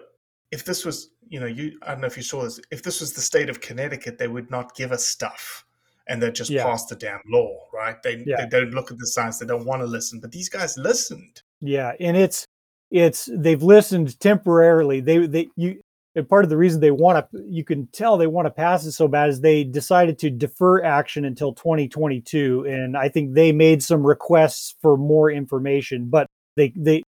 if 0.50 0.66
this 0.66 0.84
was, 0.84 1.08
you 1.26 1.40
know, 1.40 1.46
you 1.46 1.78
I 1.80 1.92
don't 1.92 2.02
know 2.02 2.06
if 2.06 2.18
you 2.18 2.22
saw 2.22 2.42
this, 2.42 2.60
if 2.70 2.82
this 2.82 3.00
was 3.00 3.14
the 3.14 3.22
state 3.22 3.48
of 3.48 3.62
Connecticut, 3.62 4.18
they 4.18 4.28
would 4.28 4.50
not 4.50 4.76
give 4.76 4.92
us 4.92 5.06
stuff 5.06 5.64
and 6.08 6.20
they 6.20 6.30
just 6.30 6.50
Yeah. 6.50 6.64
pass 6.64 6.84
the 6.84 6.96
damn 6.96 7.22
law, 7.26 7.68
right? 7.72 8.02
They 8.02 8.22
Yeah. 8.26 8.36
they 8.44 8.48
don't 8.48 8.72
look 8.74 8.90
at 8.90 8.98
the 8.98 9.06
science, 9.06 9.38
they 9.38 9.46
don't 9.46 9.64
want 9.64 9.80
to 9.80 9.86
listen. 9.86 10.20
But 10.20 10.30
these 10.32 10.50
guys 10.50 10.76
listened. 10.76 11.40
Yeah, 11.62 11.94
and 11.98 12.18
it's 12.18 12.44
it's 12.90 13.28
they've 13.32 13.62
listened 13.62 14.18
temporarily. 14.20 15.00
They 15.00 15.26
they 15.26 15.48
you 15.56 15.80
and 16.14 16.28
part 16.28 16.44
of 16.44 16.50
the 16.50 16.56
reason 16.56 16.80
they 16.80 16.90
want 16.90 17.30
to 17.32 17.42
you 17.48 17.64
can 17.64 17.86
tell 17.88 18.16
they 18.16 18.26
want 18.26 18.46
to 18.46 18.50
pass 18.50 18.84
it 18.84 18.92
so 18.92 19.08
bad 19.08 19.28
is 19.28 19.40
they 19.40 19.64
decided 19.64 20.18
to 20.18 20.30
defer 20.30 20.82
action 20.82 21.24
until 21.24 21.54
2022 21.54 22.66
and 22.68 22.96
I 22.96 23.08
think 23.08 23.34
they 23.34 23.52
made 23.52 23.82
some 23.82 24.04
requests 24.04 24.74
for 24.82 24.96
more 24.96 25.30
information 25.30 26.08
but 26.10 26.26
they 26.56 26.72
they 26.76 27.04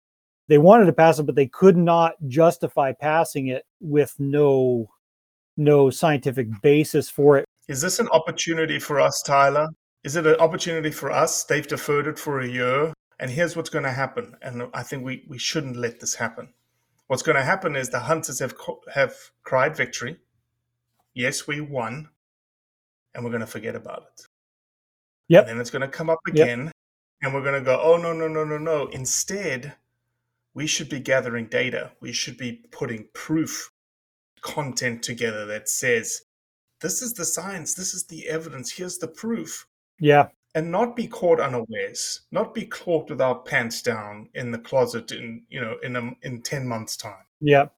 they 0.47 0.57
wanted 0.57 0.85
to 0.85 0.93
pass 0.93 1.19
it 1.19 1.27
but 1.27 1.35
they 1.35 1.47
could 1.47 1.77
not 1.77 2.13
justify 2.27 2.91
passing 2.91 3.47
it 3.47 3.63
with 3.79 4.15
no 4.17 4.89
no 5.57 5.89
scientific 5.89 6.47
basis 6.61 7.09
for 7.09 7.37
it. 7.37 7.45
Is 7.67 7.81
this 7.81 7.99
an 7.99 8.07
opportunity 8.09 8.79
for 8.79 8.99
us, 8.99 9.21
Tyler? 9.25 9.67
Is 10.03 10.15
it 10.15 10.25
an 10.25 10.35
opportunity 10.35 10.91
for 10.91 11.11
us? 11.11 11.43
They've 11.43 11.67
deferred 11.67 12.07
it 12.07 12.17
for 12.17 12.39
a 12.39 12.47
year, 12.47 12.93
and 13.19 13.31
here's 13.31 13.55
what's 13.55 13.69
going 13.69 13.83
to 13.85 13.91
happen. 13.91 14.35
And 14.41 14.69
I 14.73 14.83
think 14.83 15.03
we, 15.03 15.25
we 15.27 15.37
shouldn't 15.37 15.75
let 15.75 15.99
this 15.99 16.15
happen. 16.15 16.53
What's 17.07 17.23
going 17.23 17.37
to 17.37 17.43
happen 17.43 17.75
is 17.75 17.89
the 17.89 17.99
hunters 18.01 18.39
have 18.39 18.53
have 18.93 19.13
cried 19.43 19.75
victory. 19.75 20.17
Yes, 21.13 21.47
we 21.47 21.61
won, 21.61 22.09
and 23.15 23.23
we're 23.23 23.31
going 23.31 23.41
to 23.41 23.47
forget 23.47 23.75
about 23.75 24.03
it. 24.13 24.27
yeah 25.27 25.39
And 25.39 25.47
then 25.49 25.59
it's 25.59 25.69
going 25.71 25.81
to 25.83 25.87
come 25.87 26.09
up 26.09 26.19
Yep. 26.33 26.33
again, 26.35 26.71
and 27.21 27.33
we're 27.33 27.43
going 27.43 27.59
to 27.59 27.65
go, 27.65 27.79
oh 27.81 27.97
no 27.97 28.13
no 28.13 28.27
no 28.27 28.43
no 28.43 28.57
no. 28.57 28.87
Instead, 28.87 29.75
we 30.53 30.67
should 30.67 30.89
be 30.89 30.99
gathering 30.99 31.47
data. 31.47 31.91
We 32.01 32.11
should 32.11 32.37
be 32.37 32.65
putting 32.71 33.07
proof 33.13 33.71
content 34.41 35.01
together 35.03 35.45
that 35.45 35.67
says 35.69 36.21
this 36.81 37.01
is 37.01 37.13
the 37.13 37.25
science, 37.25 37.73
this 37.73 37.93
is 37.93 38.05
the 38.05 38.27
evidence, 38.29 38.71
here's 38.73 38.97
the 38.99 39.07
proof, 39.07 39.65
Yeah. 39.99 40.27
And 40.57 40.71
not 40.71 40.95
be 40.95 41.05
caught 41.05 41.39
unawares, 41.39 42.21
not 42.31 42.55
be 42.55 42.65
caught 42.65 43.11
with 43.11 43.21
our 43.21 43.35
pants 43.35 43.83
down 43.83 44.27
in 44.33 44.49
the 44.49 44.57
closet 44.57 45.11
in 45.11 45.43
you 45.49 45.61
know 45.61 45.77
in 45.83 45.95
a, 45.95 46.11
in 46.23 46.41
ten 46.41 46.67
months' 46.67 46.97
time. 46.97 47.25
Yep. 47.41 47.71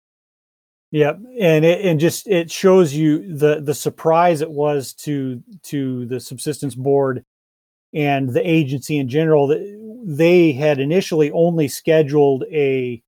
Yep. 0.91 1.19
And 1.41 1.65
it 1.65 1.85
and 1.85 1.99
just 1.99 2.25
it 2.27 2.49
shows 2.49 2.93
you 2.93 3.35
the 3.35 3.59
the 3.59 3.73
surprise 3.73 4.39
it 4.39 4.49
was 4.49 4.93
to 4.93 5.43
to 5.63 6.05
the 6.05 6.21
subsistence 6.21 6.73
board 6.73 7.25
and 7.93 8.29
the 8.29 8.49
agency 8.49 8.97
in 8.97 9.09
general 9.09 9.47
that 9.47 10.05
they 10.05 10.53
had 10.53 10.79
initially 10.79 11.31
only 11.31 11.67
scheduled 11.67 12.45
a 12.49 13.03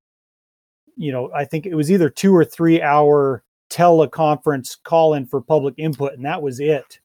you 0.98 1.14
know, 1.14 1.32
I 1.34 1.46
think 1.46 1.66
it 1.66 1.76
was 1.76 1.90
either 1.90 2.10
2 2.10 2.36
or 2.36 2.44
3 2.44 2.82
hour 2.82 3.46
teleconference 3.70 4.78
call 4.84 5.14
in 5.14 5.26
for 5.26 5.40
public 5.40 5.76
input 5.78 6.12
and 6.12 6.26
that 6.26 6.42
was 6.42 6.60
it. 6.60 7.00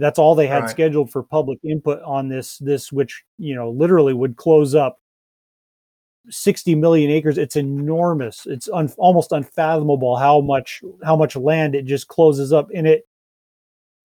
That's 0.00 0.18
all 0.18 0.34
they 0.34 0.46
had 0.46 0.62
Right. 0.62 0.70
scheduled 0.70 1.10
for 1.10 1.22
public 1.22 1.58
input 1.62 2.02
on 2.02 2.28
this 2.28 2.58
this 2.58 2.90
which, 2.90 3.22
you 3.38 3.54
know, 3.54 3.70
literally 3.70 4.14
would 4.14 4.36
close 4.36 4.74
up 4.74 4.98
60 6.28 6.74
million 6.74 7.10
acres. 7.10 7.38
It's 7.38 7.56
enormous. 7.56 8.46
It's 8.46 8.68
un, 8.72 8.92
almost 8.98 9.32
unfathomable 9.32 10.16
how 10.16 10.40
much 10.40 10.82
how 11.02 11.16
much 11.16 11.36
land 11.36 11.74
it 11.74 11.84
just 11.86 12.08
closes 12.08 12.52
up 12.52 12.68
and 12.74 12.86
it. 12.86 13.06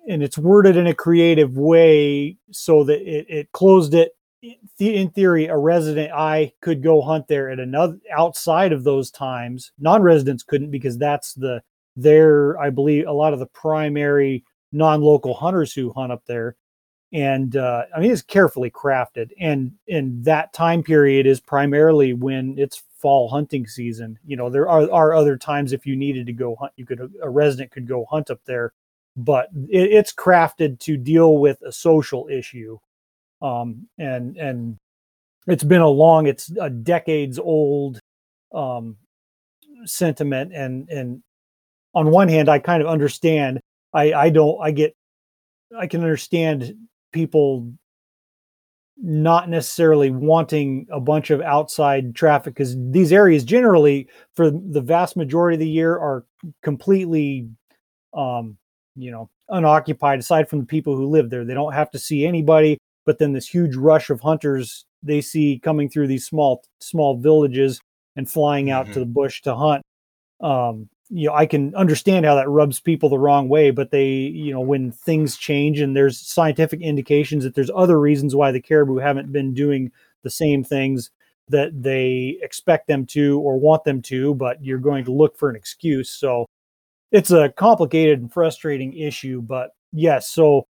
And 0.07 0.21
it's 0.21 0.37
worded 0.37 0.77
in 0.77 0.85
a 0.87 0.93
creative 0.93 1.57
way 1.57 2.37
so 2.51 2.83
that 2.83 3.01
it, 3.01 3.25
it 3.29 3.51
closed 3.51 3.93
it. 3.93 4.11
In 4.43 4.53
in 4.79 5.09
theory 5.09 5.45
a 5.47 5.57
resident 5.57 6.11
i 6.13 6.51
could 6.61 6.83
go 6.83 7.01
hunt 7.01 7.27
there 7.27 7.49
at 7.49 7.59
another 7.59 7.97
outside 8.15 8.71
of 8.73 8.83
those 8.83 9.09
times. 9.09 9.71
Non-residents 9.79 10.43
couldn't 10.43 10.69
because 10.69 10.97
that's 10.99 11.33
the 11.33 11.63
their 11.95 12.59
i 12.59 12.69
believe 12.69 13.07
a 13.07 13.11
lot 13.13 13.33
of 13.33 13.39
the 13.39 13.47
primary 13.47 14.43
non-local 14.75 15.33
hunters 15.33 15.73
who 15.73 15.91
hunt 15.91 16.11
up 16.11 16.25
there. 16.25 16.55
And 17.13 17.55
uh, 17.55 17.83
I 17.95 17.99
mean 17.99 18.11
it's 18.11 18.21
carefully 18.21 18.69
crafted, 18.69 19.31
and 19.39 19.71
and 19.87 20.25
that 20.25 20.53
time 20.53 20.83
period 20.83 21.25
is 21.25 21.39
primarily 21.39 22.13
when 22.13 22.57
it's 22.57 22.83
fall 22.97 23.29
hunting 23.29 23.67
season. 23.67 24.19
You 24.25 24.35
know, 24.35 24.49
there 24.49 24.67
are 24.67 24.91
are 24.91 25.13
other 25.13 25.37
times 25.37 25.71
if 25.71 25.85
you 25.85 25.95
needed 25.95 26.25
to 26.25 26.33
go 26.33 26.55
hunt, 26.55 26.73
you 26.75 26.85
could 26.85 26.99
a 27.21 27.29
resident 27.29 27.71
could 27.71 27.87
go 27.87 28.05
hunt 28.09 28.29
up 28.31 28.41
there, 28.45 28.73
but 29.15 29.49
it, 29.69 29.91
it's 29.93 30.11
crafted 30.11 30.79
to 30.79 30.97
deal 30.97 31.37
with 31.37 31.61
a 31.61 31.71
social 31.71 32.27
issue, 32.27 32.79
um, 33.41 33.87
and 33.97 34.35
and 34.35 34.77
it's 35.47 35.63
been 35.63 35.81
a 35.81 35.87
long, 35.87 36.27
it's 36.27 36.51
a 36.59 36.69
decades 36.69 37.39
old 37.39 37.99
um, 38.53 38.97
sentiment. 39.85 40.53
And 40.53 40.89
and 40.89 41.21
on 41.93 42.11
one 42.11 42.27
hand 42.27 42.49
I 42.49 42.59
kind 42.59 42.81
of 42.81 42.89
understand 42.89 43.61
I 43.95 44.13
I 44.13 44.29
don't 44.29 44.59
I 44.61 44.71
get 44.71 44.95
I 45.77 45.87
can 45.87 46.01
understand 46.01 46.75
people 47.11 47.71
not 48.97 49.49
necessarily 49.49 50.09
wanting 50.09 50.87
a 50.91 50.99
bunch 51.01 51.29
of 51.29 51.41
outside 51.41 52.15
traffic 52.15 52.53
because 52.53 52.75
these 52.91 53.11
areas 53.11 53.43
generally 53.43 54.07
for 54.35 54.49
the 54.49 54.81
vast 54.81 55.17
majority 55.17 55.55
of 55.55 55.59
the 55.59 55.67
year 55.67 55.97
are 55.97 56.25
completely 56.63 57.49
um 58.13 58.57
you 58.95 59.11
know 59.11 59.29
unoccupied 59.49 60.19
aside 60.19 60.47
from 60.47 60.59
the 60.59 60.65
people 60.65 60.95
who 60.95 61.07
live 61.07 61.29
there 61.29 61.43
they 61.43 61.53
don't 61.53 61.73
have 61.73 61.91
to 61.91 61.99
see 61.99 62.25
anybody 62.25 62.77
but 63.05 63.19
then 63.19 63.33
this 63.33 63.47
huge 63.47 63.75
rush 63.75 64.09
of 64.09 64.21
hunters 64.21 64.85
they 65.03 65.19
see 65.21 65.59
coming 65.61 65.89
through 65.89 66.07
these 66.07 66.25
small 66.25 66.63
small 66.79 67.17
villages 67.17 67.81
and 68.15 68.29
flying 68.31 68.71
out 68.71 68.87
Mhm. 68.87 68.93
to 68.93 68.99
the 68.99 69.05
bush 69.05 69.41
to 69.41 69.55
hunt 69.55 69.81
um 70.39 70.87
you 71.09 71.27
know 71.27 71.33
i 71.33 71.45
can 71.45 71.73
understand 71.75 72.25
how 72.25 72.35
that 72.35 72.49
rubs 72.49 72.79
people 72.79 73.09
the 73.09 73.19
wrong 73.19 73.47
way 73.47 73.71
but 73.71 73.91
they 73.91 74.07
you 74.07 74.51
know 74.51 74.61
when 74.61 74.91
things 74.91 75.37
change 75.37 75.79
and 75.79 75.95
there's 75.95 76.19
scientific 76.19 76.81
indications 76.81 77.43
that 77.43 77.53
there's 77.55 77.71
other 77.75 77.99
reasons 77.99 78.35
why 78.35 78.51
the 78.51 78.61
caribou 78.61 78.97
haven't 78.97 79.31
been 79.31 79.53
doing 79.53 79.91
the 80.23 80.29
same 80.29 80.63
things 80.63 81.11
that 81.49 81.69
they 81.79 82.39
expect 82.41 82.87
them 82.87 83.05
to 83.05 83.39
or 83.39 83.59
want 83.59 83.83
them 83.83 84.01
to 84.01 84.33
but 84.35 84.63
you're 84.63 84.79
going 84.79 85.05
to 85.05 85.11
look 85.11 85.37
for 85.37 85.49
an 85.49 85.55
excuse. 85.55 86.09
So 86.09 86.47
it's 87.11 87.31
a 87.31 87.49
complicated 87.49 88.19
and 88.19 88.33
frustrating 88.33 88.93
issue 88.97 89.41
but 89.41 89.69
yes 89.93 90.27
so 90.27 90.67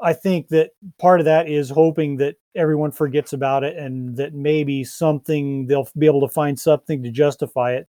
i 0.00 0.12
think 0.12 0.48
that 0.48 0.70
part 0.98 1.20
of 1.20 1.26
that 1.26 1.48
is 1.48 1.70
hoping 1.70 2.16
that 2.16 2.36
everyone 2.56 2.90
forgets 2.90 3.32
about 3.32 3.62
it 3.62 3.76
and 3.76 4.16
that 4.16 4.34
maybe 4.34 4.82
something 4.82 5.66
they'll 5.66 5.88
be 5.96 6.06
able 6.06 6.26
to 6.26 6.32
find 6.32 6.58
something 6.58 7.02
to 7.02 7.10
justify 7.10 7.72
it 7.72 7.86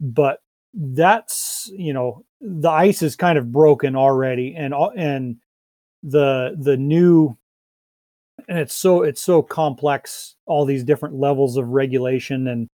but 0.00 0.40
that's 0.74 1.70
you 1.76 1.92
know 1.92 2.24
the 2.40 2.70
ice 2.70 3.02
is 3.02 3.14
kind 3.16 3.38
of 3.38 3.52
broken 3.52 3.94
already 3.94 4.54
and 4.56 4.72
all- 4.72 4.92
and 4.96 5.36
the 6.02 6.56
the 6.58 6.76
new 6.76 7.36
and 8.48 8.58
it's 8.58 8.74
so 8.74 9.02
it's 9.02 9.20
so 9.22 9.42
complex 9.42 10.34
all 10.46 10.64
these 10.64 10.82
different 10.84 11.14
levels 11.14 11.56
of 11.56 11.68
regulation 11.68 12.48
and 12.48 12.68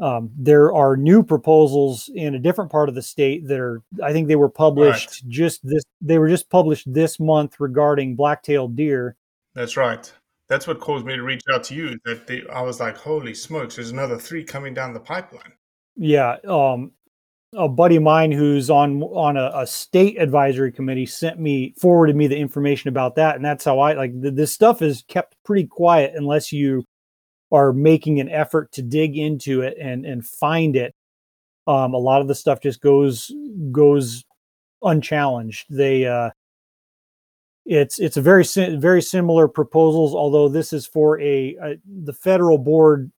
um, 0.00 0.30
there 0.36 0.72
are 0.72 0.96
new 0.96 1.22
proposals 1.22 2.10
in 2.14 2.34
a 2.34 2.38
different 2.38 2.70
part 2.72 2.88
of 2.88 2.94
the 2.94 3.02
state 3.02 3.46
that 3.48 3.58
are 3.58 3.82
i 4.02 4.12
think 4.12 4.28
they 4.28 4.36
were 4.36 4.48
published 4.48 5.22
just 5.28 5.60
this 5.64 5.82
they 6.00 6.18
were 6.18 6.28
just 6.28 6.48
published 6.48 6.92
this 6.92 7.20
month 7.20 7.60
regarding 7.60 8.16
black-tailed 8.16 8.74
deer 8.76 9.16
That's 9.54 9.76
right. 9.76 10.10
That's 10.48 10.66
what 10.66 10.80
caused 10.80 11.06
me 11.06 11.14
to 11.16 11.22
reach 11.22 11.42
out 11.52 11.64
to 11.64 11.74
you. 11.74 11.98
That 12.04 12.26
they, 12.26 12.42
I 12.52 12.60
was 12.62 12.78
like, 12.78 12.96
"Holy 12.96 13.32
smokes! 13.34 13.76
There's 13.76 13.90
another 13.90 14.18
three 14.18 14.44
coming 14.44 14.74
down 14.74 14.92
the 14.92 15.00
pipeline." 15.00 15.52
yeah 15.96 16.36
um 16.48 16.90
a 17.54 17.68
buddy 17.68 17.96
of 17.96 18.02
mine 18.02 18.32
who's 18.32 18.70
on 18.70 19.02
on 19.02 19.36
a, 19.36 19.50
a 19.54 19.66
state 19.66 20.20
advisory 20.20 20.72
committee 20.72 21.06
sent 21.06 21.38
me 21.38 21.74
forwarded 21.78 22.16
me 22.16 22.26
the 22.26 22.36
information 22.36 22.88
about 22.88 23.14
that. 23.16 23.36
And 23.36 23.44
that's 23.44 23.64
how 23.64 23.78
i 23.80 23.92
like 23.92 24.20
th- 24.20 24.34
this 24.34 24.52
stuff 24.52 24.80
is 24.82 25.04
kept 25.08 25.36
pretty 25.44 25.66
quiet 25.66 26.14
unless 26.16 26.52
you 26.52 26.84
are 27.50 27.72
making 27.72 28.20
an 28.20 28.30
effort 28.30 28.72
to 28.72 28.82
dig 28.82 29.18
into 29.18 29.62
it 29.62 29.76
and 29.78 30.06
and 30.06 30.24
find 30.26 30.76
it. 30.76 30.94
Um 31.66 31.94
a 31.94 31.98
lot 31.98 32.22
of 32.22 32.28
the 32.28 32.34
stuff 32.34 32.60
just 32.60 32.80
goes 32.80 33.30
goes 33.70 34.24
unchallenged. 34.82 35.66
They 35.68 36.06
uh 36.06 36.30
it's 37.66 38.00
it's 38.00 38.16
a 38.16 38.22
very 38.22 38.44
very 38.78 39.02
similar 39.02 39.46
proposals 39.46 40.14
although 40.14 40.48
this 40.48 40.72
is 40.72 40.86
for 40.86 41.20
a, 41.20 41.56
a 41.62 41.76
the 42.04 42.12
federal 42.12 42.58
board 42.58 43.12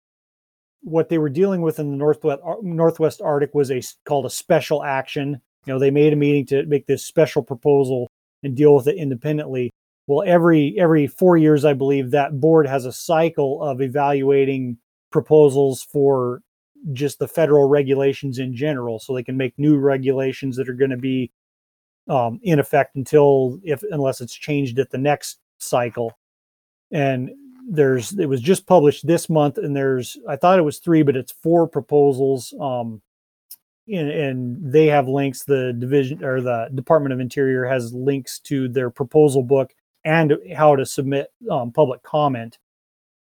what 0.85 1.09
they 1.09 1.19
were 1.19 1.31
dealing 1.31 1.63
with 1.63 1.79
in 1.79 1.91
the 1.91 1.97
northwest 1.97 2.43
northwest 2.63 3.21
arctic 3.23 3.55
was 3.55 3.71
a 3.71 3.83
called 4.05 4.27
a 4.27 4.31
special 4.31 4.85
action. 4.85 5.41
You 5.67 5.73
know 5.73 5.79
they 5.79 5.91
made 5.91 6.13
a 6.13 6.17
meeting 6.17 6.47
to 6.47 6.67
make 6.67 6.87
this 6.87 7.05
special 7.05 7.43
proposal 7.43 8.09
and 8.43 8.57
deal 8.57 8.75
with 8.75 8.87
it 8.87 8.97
independently. 8.97 9.71
Well 10.07 10.23
every 10.27 10.77
every 10.79 11.07
4 11.07 11.39
years 11.39 11.65
i 11.65 11.73
believe 11.73 12.11
that 12.11 12.39
board 12.39 12.67
has 12.67 12.85
a 12.85 12.93
cycle 12.93 13.63
of 13.63 13.81
evaluating 13.81 14.77
proposals 15.11 15.83
for 15.83 16.43
just 16.93 17.19
the 17.19 17.29
federal 17.29 17.69
regulations 17.69 18.39
in 18.39 18.55
general. 18.55 18.99
So 18.99 19.15
they 19.15 19.23
can 19.23 19.37
make 19.37 19.55
new 19.57 19.79
regulations 19.79 20.57
that 20.57 20.69
are 20.69 20.75
going 20.75 20.91
to 20.91 20.97
be 20.97 21.33
um, 22.09 22.41
in 22.43 22.59
effect 22.59 22.97
until 22.97 23.59
if 23.63 23.83
unless 23.91 24.21
it's 24.21 24.35
changed 24.35 24.79
at 24.79 24.91
the 24.91 24.99
next 24.99 25.39
cycle. 25.59 26.13
And 26.91 27.31
there's 27.67 28.13
it 28.19 28.27
was 28.27 28.41
just 28.41 28.67
published 28.67 29.07
this 29.07 29.29
month 29.29 29.59
and 29.59 29.75
there's 29.75 30.17
i 30.29 30.37
thought 30.37 30.59
it 30.59 30.63
was 30.63 30.79
three 30.79 31.03
but 31.03 31.17
it's 31.17 31.33
four 31.33 31.67
proposals 31.67 32.55
um 32.61 33.01
and, 33.87 34.11
and 34.11 34.73
they 34.73 34.87
have 34.87 35.09
links 35.09 35.45
the 35.45 35.75
division 35.79 36.25
or 36.25 36.41
the 36.41 36.69
department 36.75 37.13
of 37.13 37.21
interior 37.21 37.65
has 37.65 37.93
links 37.93 38.39
to 38.39 38.69
their 38.69 38.91
proposal 38.91 39.43
book 39.43 39.73
and 40.05 40.35
how 40.55 40.77
to 40.77 40.85
submit 40.85 41.29
um, 41.51 41.73
public 41.73 42.03
comment 42.03 42.59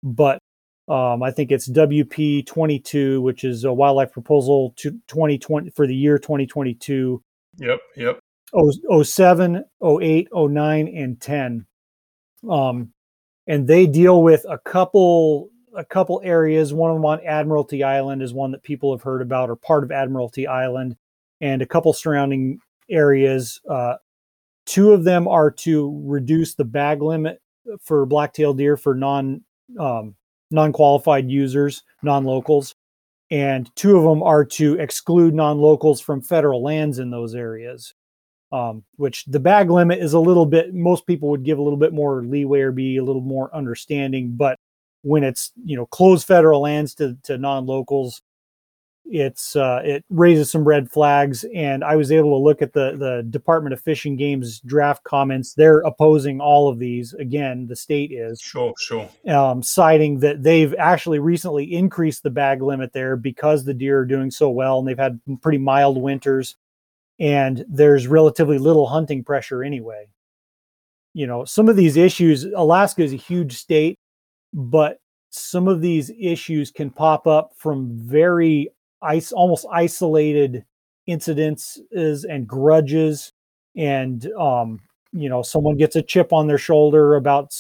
but 0.04 0.40
um, 0.88 1.22
i 1.22 1.32
think 1.32 1.52
it's 1.52 1.70
wp 1.70 2.46
22 2.46 3.22
which 3.22 3.44
is 3.44 3.64
a 3.64 3.74
wildlife 3.74 4.12
proposal 4.12 4.74
to 4.78 4.92
2020 5.08 5.70
for 5.72 5.86
the 5.86 5.96
year 5.96 6.18
2022 6.18 7.22
Yep, 7.60 7.80
yep. 7.98 8.20
oh, 8.54 9.04
07, 9.04 9.64
08, 9.84 10.28
09, 10.34 10.88
and 10.88 11.20
10. 11.20 11.66
Um, 12.50 12.94
and 13.50 13.68
they 13.68 13.88
deal 13.88 14.22
with 14.24 14.46
a 14.48 14.60
couple 14.60 15.50
a 15.76 15.84
couple 15.84 16.22
areas. 16.24 16.74
One 16.74 16.92
of 16.92 16.98
them 16.98 17.06
on 17.06 17.26
Admiralty 17.26 17.84
Island 17.84 18.22
is 18.22 18.34
one 18.34 18.52
that 18.52 18.64
people 18.64 18.94
have 18.94 19.04
heard 19.04 19.22
about, 19.22 19.50
or 19.50 19.56
part 19.56 19.84
of 19.84 19.92
Admiralty 19.92 20.48
Island, 20.48 20.96
and 21.42 21.62
a 21.62 21.66
couple 21.66 21.92
surrounding 21.92 22.60
areas. 22.90 23.60
Uh, 23.70 23.96
two 24.66 24.94
of 24.94 25.04
them 25.04 25.28
are 25.28 25.52
to 25.52 26.02
reduce 26.06 26.56
the 26.56 26.64
bag 26.64 27.02
limit 27.02 27.42
for 27.82 28.06
black-tailed 28.06 28.58
deer 28.58 28.78
for 28.78 28.96
non 28.96 29.42
um, 29.80 30.16
non-qualified 30.52 31.30
users, 31.30 31.84
non-locals, 32.02 32.76
and 33.32 33.74
two 33.76 33.98
of 33.98 34.04
them 34.04 34.24
are 34.24 34.46
to 34.46 34.80
exclude 34.80 35.34
non-locals 35.34 36.02
from 36.02 36.22
federal 36.22 36.64
lands 36.64 37.00
in 37.00 37.10
those 37.12 37.36
areas 37.36 37.94
um, 38.52 38.84
which 38.96 39.26
the 39.26 39.40
bag 39.40 39.70
limit 39.70 40.00
is 40.00 40.14
a 40.14 40.20
little 40.20 40.46
bit 40.46 40.74
most 40.74 41.06
people 41.06 41.30
would 41.30 41.44
give 41.44 41.58
a 41.58 41.62
little 41.62 41.78
bit 41.78 41.94
more 41.94 42.24
leeway 42.24 42.62
or 42.62 42.72
be 42.72 42.98
a 42.98 43.04
little 43.04 43.22
more 43.22 43.54
understanding 43.56 44.34
but 44.36 44.58
when 45.02 45.24
it's 45.24 45.52
you 45.64 45.76
know 45.76 45.86
closed 45.86 46.28
federal 46.28 46.62
lands 46.62 46.94
to, 46.96 47.18
to 47.24 47.38
non-locals 47.38 48.22
it's 49.12 49.56
uh, 49.56 49.82
it 49.84 50.06
raises 50.10 50.52
some 50.52 50.64
red 50.64 50.90
flags. 50.92 51.44
And 51.56 51.84
i 51.84 51.96
was 51.96 52.12
able 52.12 52.32
to 52.32 52.44
look 52.44 52.62
at 52.62 52.74
the 52.74 52.96
the 52.96 53.26
department 53.30 53.74
of 53.74 53.82
fish 53.82 54.06
and 54.06 54.18
games 54.18 54.60
draft 54.62 55.04
comments. 55.04 55.54
They're 55.54 55.80
opposing 55.80 56.40
all 56.40 56.70
of 56.70 56.80
these. 56.80 57.14
Again 57.14 57.68
the 57.68 57.76
state 57.76 58.12
is 58.12 58.40
Sure, 58.40 58.74
sure. 58.78 59.10
um, 59.28 59.64
citing 59.64 60.20
that 60.20 60.44
they've 60.44 60.76
actually 60.78 61.20
recently 61.20 61.74
increased 61.74 62.24
the 62.24 62.30
bag 62.30 62.62
limit 62.62 62.94
there 62.94 63.16
because 63.16 63.66
the 63.66 63.74
deer 63.74 64.00
are 64.00 64.06
doing 64.06 64.32
so 64.32 64.50
well 64.50 64.80
and 64.80 64.88
they've 64.88 64.98
had 64.98 65.20
pretty 65.42 65.58
mild 65.58 66.00
winters 66.00 66.56
and 67.20 67.66
there's 67.68 68.08
relatively 68.08 68.58
little 68.58 68.88
hunting 68.88 69.24
pressure 69.24 69.64
anyway. 69.64 70.08
You 71.14 71.28
know, 71.28 71.44
some 71.46 71.68
of 71.68 71.76
these 71.76 71.98
issues, 71.98 72.46
Alaska 72.46 73.04
is 73.04 73.14
a 73.14 73.18
huge 73.18 73.58
state, 73.58 73.98
but 74.54 75.00
some 75.32 75.68
of 75.68 75.82
these 75.82 76.12
issues 76.20 76.72
can 76.72 76.90
pop 76.90 77.28
up 77.28 77.52
from 77.56 77.90
very 77.92 78.70
ice, 79.02 79.32
almost 79.32 79.66
isolated 79.72 80.64
incidences 81.08 82.26
and 82.30 82.48
grudges. 82.48 83.34
And, 83.76 84.26
um, 84.34 84.80
you 85.12 85.30
know, 85.30 85.42
someone 85.42 85.78
gets 85.78 85.96
a 85.96 86.02
chip 86.02 86.32
on 86.32 86.48
their 86.48 86.58
shoulder 86.58 87.16
about 87.16 87.52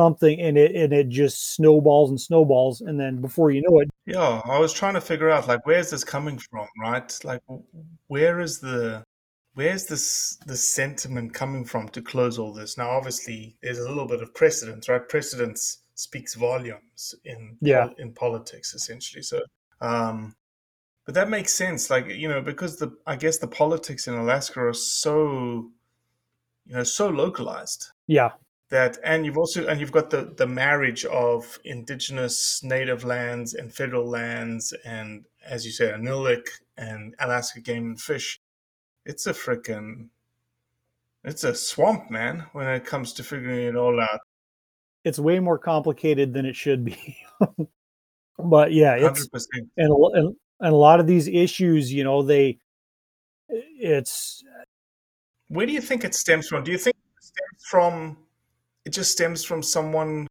something 0.00 0.36
and 0.46 0.56
it, 0.64 0.72
and 0.82 0.92
it 0.92 1.08
just 1.08 1.54
snowballs 1.56 2.10
and 2.10 2.20
snowballs. 2.20 2.80
And 2.82 2.96
then 3.00 3.20
before 3.26 3.50
you 3.50 3.62
know 3.66 3.80
it, 3.82 3.88
Yeah, 4.06 4.40
I 4.44 4.58
was 4.64 4.72
trying 4.72 4.94
to 4.94 5.00
figure 5.10 5.30
out 5.34 5.48
like 5.48 5.66
where's 5.66 5.90
this 5.90 6.04
coming 6.04 6.38
from, 6.48 6.68
right? 6.88 7.10
Like 7.30 7.42
where 8.14 8.36
is 8.46 8.60
the 8.60 9.02
where's 9.54 9.84
this 9.86 10.38
the 10.46 10.56
sentiment 10.56 11.34
coming 11.34 11.64
from 11.64 11.88
to 11.90 12.02
close 12.02 12.38
all 12.38 12.52
this? 12.60 12.78
Now 12.78 12.90
obviously 12.98 13.56
there's 13.62 13.78
a 13.80 13.88
little 13.88 14.06
bit 14.06 14.22
of 14.22 14.34
precedence, 14.34 14.88
right? 14.88 15.08
Precedence 15.16 15.60
speaks 15.94 16.34
volumes 16.34 17.14
in 17.24 17.40
Yeah. 17.60 17.88
in 17.98 18.12
politics 18.12 18.74
essentially. 18.74 19.22
So 19.22 19.40
um 19.80 20.36
but 21.06 21.14
that 21.14 21.30
makes 21.30 21.52
sense 21.54 21.90
like 21.94 22.06
you 22.22 22.28
know 22.28 22.42
because 22.42 22.76
the 22.76 22.88
I 23.06 23.16
guess 23.16 23.38
the 23.38 23.48
politics 23.62 24.08
in 24.08 24.14
Alaska 24.14 24.60
are 24.60 24.74
so 24.74 25.70
you 26.66 26.74
know 26.76 26.84
so 26.84 27.08
localized 27.08 27.82
yeah, 28.08 28.30
that 28.68 28.98
and 29.04 29.24
you've 29.24 29.38
also 29.38 29.66
and 29.66 29.80
you've 29.80 29.92
got 29.92 30.10
the 30.10 30.34
the 30.36 30.46
marriage 30.46 31.04
of 31.06 31.58
indigenous 31.64 32.62
native 32.62 33.04
lands 33.04 33.54
and 33.54 33.72
federal 33.72 34.08
lands 34.08 34.74
and 34.84 35.24
as 35.48 35.64
you 35.64 35.70
say 35.70 35.92
ANILCA 35.92 36.48
and 36.76 37.14
Alaska 37.20 37.60
game 37.60 37.86
and 37.86 38.00
fish 38.00 38.40
it's 39.04 39.26
a 39.26 39.32
freaking 39.32 40.08
it's 41.22 41.44
a 41.44 41.54
swamp 41.54 42.10
man 42.10 42.46
when 42.52 42.66
it 42.66 42.84
comes 42.84 43.12
to 43.14 43.22
figuring 43.22 43.66
it 43.68 43.76
all 43.76 44.00
out 44.00 44.20
it's 45.06 45.20
way 45.20 45.38
more 45.38 45.56
complicated 45.56 46.34
than 46.34 46.44
it 46.46 46.56
should 46.56 46.84
be. 46.84 47.16
but 48.38 48.72
yeah, 48.72 48.96
it's 48.96 49.28
100% 49.28 49.46
and, 49.76 49.92
and 50.14 50.36
and 50.58 50.72
a 50.72 50.76
lot 50.76 50.98
of 50.98 51.06
these 51.06 51.28
issues, 51.28 51.92
you 51.92 52.02
know, 52.02 52.22
they 52.22 52.58
it's 53.48 54.42
Where 55.46 55.64
do 55.64 55.72
you 55.72 55.80
think 55.80 56.04
it 56.04 56.12
stems 56.14 56.48
from? 56.48 56.64
Do 56.64 56.72
you 56.72 56.78
think 56.78 56.96
it 56.96 57.22
stems 57.22 57.64
from 57.70 58.16
it 58.86 58.92
just 58.92 59.10
stems 59.12 59.44
from 59.44 59.62
someone, 59.62 60.26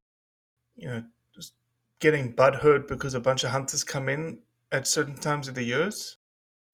you 0.76 0.88
know, 0.88 1.04
just 1.36 1.54
getting 2.00 2.34
butthurt 2.34 2.88
because 2.88 3.14
a 3.14 3.20
bunch 3.20 3.44
of 3.44 3.52
hunters 3.52 3.84
come 3.84 4.10
in 4.10 4.40
at 4.72 4.88
certain 4.88 5.16
times 5.16 5.48
of 5.48 5.54
the 5.54 5.64
years? 5.64 6.18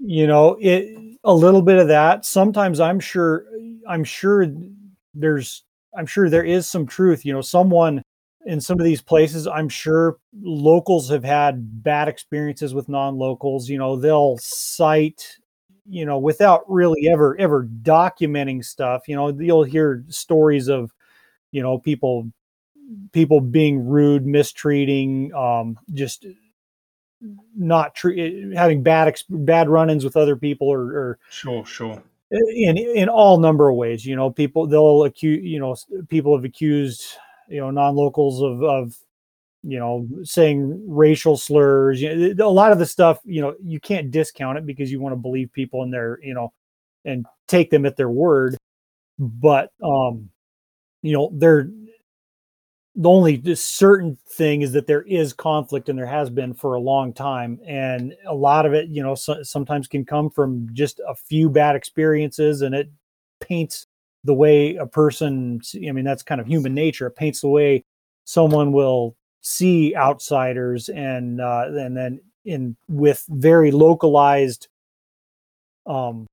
you 0.04 0.26
know 0.26 0.58
it 0.60 1.18
a 1.24 1.34
little 1.34 1.62
bit 1.62 1.78
of 1.78 1.88
that. 1.88 2.26
Sometimes 2.26 2.80
i'm 2.80 3.00
sure 3.00 3.46
i'm 3.88 4.04
sure 4.04 4.48
there's 5.14 5.64
i'm 5.98 6.06
sure 6.06 6.30
there 6.30 6.44
is 6.44 6.68
some 6.68 6.88
truth. 6.88 7.26
You 7.26 7.34
know 7.34 7.42
someone 7.42 8.02
in 8.46 8.60
some 8.60 8.80
of 8.80 8.86
these 8.86 9.02
places 9.02 9.46
i'm 9.46 9.70
sure 9.70 10.18
locals 10.42 11.10
have 11.10 11.24
had 11.24 11.84
bad 11.84 12.08
experiences 12.08 12.74
with 12.74 12.90
non-locals. 12.90 13.70
You 13.70 13.78
know 13.78 13.96
they'll 13.96 14.38
cite 14.40 15.38
you 15.88 16.06
know 16.06 16.18
without 16.18 16.64
really 16.68 17.08
ever 17.08 17.38
ever 17.38 17.68
documenting 17.84 18.66
stuff. 18.66 19.08
You 19.08 19.16
know 19.16 19.30
you'll 19.30 19.64
hear 19.64 20.04
stories 20.10 20.68
of 20.68 20.92
you 21.52 21.62
know 21.62 21.78
people 21.78 22.32
people 23.12 23.42
being 23.42 23.86
rude 23.86 24.26
mistreating 24.26 25.34
um 25.34 25.78
just 25.94 26.26
not 27.56 27.94
treat 27.96 28.54
having 28.56 28.82
bad 28.84 29.08
ex- 29.08 29.26
bad 29.30 29.70
run-ins 29.70 30.04
with 30.04 30.18
other 30.18 30.36
people 30.36 30.68
or, 30.68 30.82
or 30.82 31.20
Sure, 31.30 31.66
sure. 31.66 32.02
in 32.32 32.78
in 32.78 33.10
all 33.10 33.40
number 33.40 33.70
of 33.70 33.76
ways 33.76 34.06
you 34.06 34.16
know 34.16 34.32
people 34.32 34.68
they'll 34.68 35.04
accuse 35.04 35.44
you 35.44 35.60
know 35.60 35.76
people 36.10 36.36
have 36.36 36.46
accused 36.46 37.04
you 37.48 37.60
know 37.60 37.70
non-locals 37.70 38.42
of 38.42 38.64
of 38.64 38.96
you 39.64 39.78
know 39.78 40.08
saying 40.24 40.84
racial 40.88 41.38
slurs 41.38 42.02
you 42.02 42.34
know, 42.34 42.48
a 42.48 42.50
lot 42.50 42.72
of 42.72 42.80
the 42.80 42.86
stuff 42.86 43.20
you 43.24 43.42
know 43.42 43.54
you 43.64 43.80
can't 43.80 44.10
discount 44.10 44.58
it 44.58 44.66
because 44.66 44.92
you 44.92 45.00
want 45.00 45.14
to 45.14 45.18
believe 45.18 45.52
people 45.54 45.84
in 45.84 45.92
their 45.92 46.20
you 46.24 46.34
know 46.34 46.52
and 47.06 47.26
take 47.48 47.70
them 47.70 47.86
at 47.86 47.96
their 47.96 48.10
word 48.10 48.58
but 49.20 49.72
um 49.84 50.30
you 51.02 51.14
know 51.14 51.32
they're 51.34 51.70
the 52.96 53.10
only 53.10 53.56
certain 53.56 54.18
thing 54.28 54.62
is 54.62 54.74
that 54.74 54.86
there 54.86 55.04
is 55.04 55.32
conflict 55.32 55.88
and 55.88 55.98
there 55.98 56.06
has 56.06 56.30
been 56.30 56.54
for 56.54 56.74
a 56.74 56.80
long 56.80 57.14
time. 57.14 57.58
And 57.66 58.14
a 58.28 58.36
lot 58.36 58.66
of 58.66 58.74
it 58.74 58.90
you 58.90 59.02
know 59.02 59.16
so, 59.16 59.44
sometimes 59.44 59.88
can 59.88 60.06
come 60.06 60.30
from 60.30 60.68
just 60.74 61.00
a 61.08 61.16
few 61.16 61.50
bad 61.50 61.76
experiences 61.76 62.62
and 62.62 62.76
it 62.76 62.90
paints 63.40 63.88
the 64.24 64.34
way 64.34 64.76
a 64.76 64.86
person 64.86 65.60
i 65.76 65.92
mean 65.92 66.06
that's 66.06 66.24
kind 66.24 66.42
of 66.42 66.48
human 66.48 66.74
nature. 66.74 67.08
It 67.08 67.16
paints 67.16 67.42
the 67.42 67.50
way 67.50 67.84
someone 68.26 68.72
will 68.72 69.16
see 69.42 69.96
outsiders 69.96 70.90
and 70.90 71.42
uh, 71.42 71.66
and 71.68 71.98
then 71.98 72.20
in 72.46 72.76
with 72.88 73.26
very 73.30 73.72
localized 73.72 74.68
um 75.88 76.28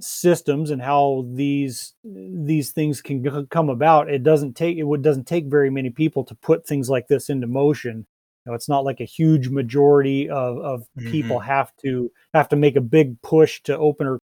systems 0.00 0.70
and 0.70 0.80
how 0.82 1.24
these 1.34 1.94
these 2.04 2.70
things 2.70 3.00
can 3.02 3.22
g- 3.22 3.46
come 3.50 3.68
about 3.68 4.08
it 4.10 4.22
doesn't 4.22 4.54
take 4.54 4.76
it 4.78 4.84
would 4.84 5.02
doesn't 5.02 5.26
take 5.26 5.46
very 5.46 5.70
many 5.70 5.90
people 5.90 6.24
to 6.24 6.34
put 6.36 6.66
things 6.66 6.88
like 6.88 7.06
this 7.08 7.28
into 7.28 7.46
motion 7.46 7.98
you 8.44 8.50
know 8.50 8.54
it's 8.54 8.68
not 8.68 8.84
like 8.84 9.00
a 9.00 9.04
huge 9.04 9.48
majority 9.48 10.28
of 10.30 10.56
of 10.58 10.86
people 10.98 11.36
mm-hmm. 11.38 11.46
have 11.46 11.76
to 11.76 12.10
have 12.32 12.48
to 12.48 12.56
make 12.56 12.74
a 12.76 12.80
big 12.80 13.20
push 13.22 13.60
to 13.62 13.76
open 13.78 14.06
or 14.06 14.18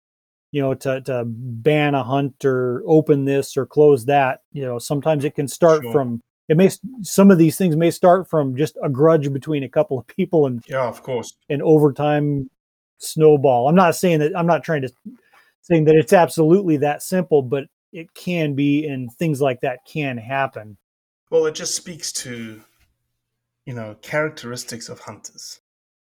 you 0.53 0.61
know 0.61 0.75
to 0.75 1.01
to 1.01 1.25
ban 1.27 1.95
a 1.95 2.03
hunt 2.05 2.45
or 2.45 2.83
open 2.87 3.25
this 3.25 3.57
or 3.57 3.65
close 3.67 4.05
that 4.05 4.41
you 4.53 4.63
know 4.65 4.79
sometimes 4.79 5.25
it 5.25 5.35
can 5.35 5.49
start 5.49 5.83
Sure. 5.83 5.93
from 5.93 6.21
it 6.49 6.59
may 6.59 6.71
some 7.01 7.31
of 7.31 7.39
these 7.39 7.57
things 7.57 7.75
may 7.75 7.91
start 7.91 8.29
from 8.29 8.55
just 8.55 8.77
a 8.83 8.89
grudge 8.91 9.33
between 9.33 9.65
a 9.65 9.69
couple 9.69 9.99
of 9.99 10.07
people 10.07 10.47
and 10.47 10.63
Yeah, 10.69 10.87
of 10.87 11.03
course. 11.03 11.33
and 11.49 11.63
over 11.63 11.93
time 11.93 12.51
snowball 12.99 13.69
i'm 13.69 13.75
not 13.75 13.97
saying 13.97 14.21
that 14.21 14.33
i'm 14.37 14.47
not 14.47 14.63
trying 14.63 14.83
to 14.83 14.93
saying 15.65 15.85
that 15.85 15.97
it's 15.97 16.13
absolutely 16.13 16.77
that 16.77 17.03
simple 17.03 17.43
but 17.43 17.65
it 17.93 18.13
can 18.15 18.55
be 18.55 18.87
and 18.87 19.11
things 19.19 19.41
like 19.41 19.61
that 19.61 19.79
can 19.87 20.17
happen 20.17 20.77
Well, 21.31 21.47
it 21.47 21.55
just 21.55 21.75
speaks 21.75 22.13
to, 22.13 22.63
you 23.67 23.75
know, 23.75 23.97
characteristics 24.03 24.89
of 24.89 25.01
hunters 25.01 25.61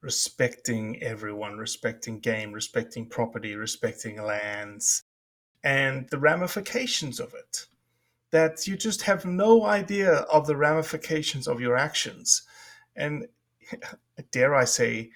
respecting 0.01 1.03
everyone, 1.03 1.57
respecting 1.57 2.21
game, 2.21 2.53
respecting 2.53 3.07
property, 3.07 3.55
respecting 3.57 4.23
lands, 4.23 5.03
and 5.65 6.09
the 6.11 6.19
ramifications 6.19 7.19
of 7.19 7.35
it. 7.35 7.67
That 8.31 8.67
you 8.67 8.77
just 8.77 9.03
have 9.03 9.25
no 9.25 9.65
idea 9.65 10.13
of 10.13 10.47
the 10.47 10.57
ramifications 10.57 11.49
of 11.49 11.61
your 11.61 11.77
actions. 11.77 12.43
And 12.95 13.27
dare 14.31 14.55
I 14.55 14.65
say, 14.65 15.11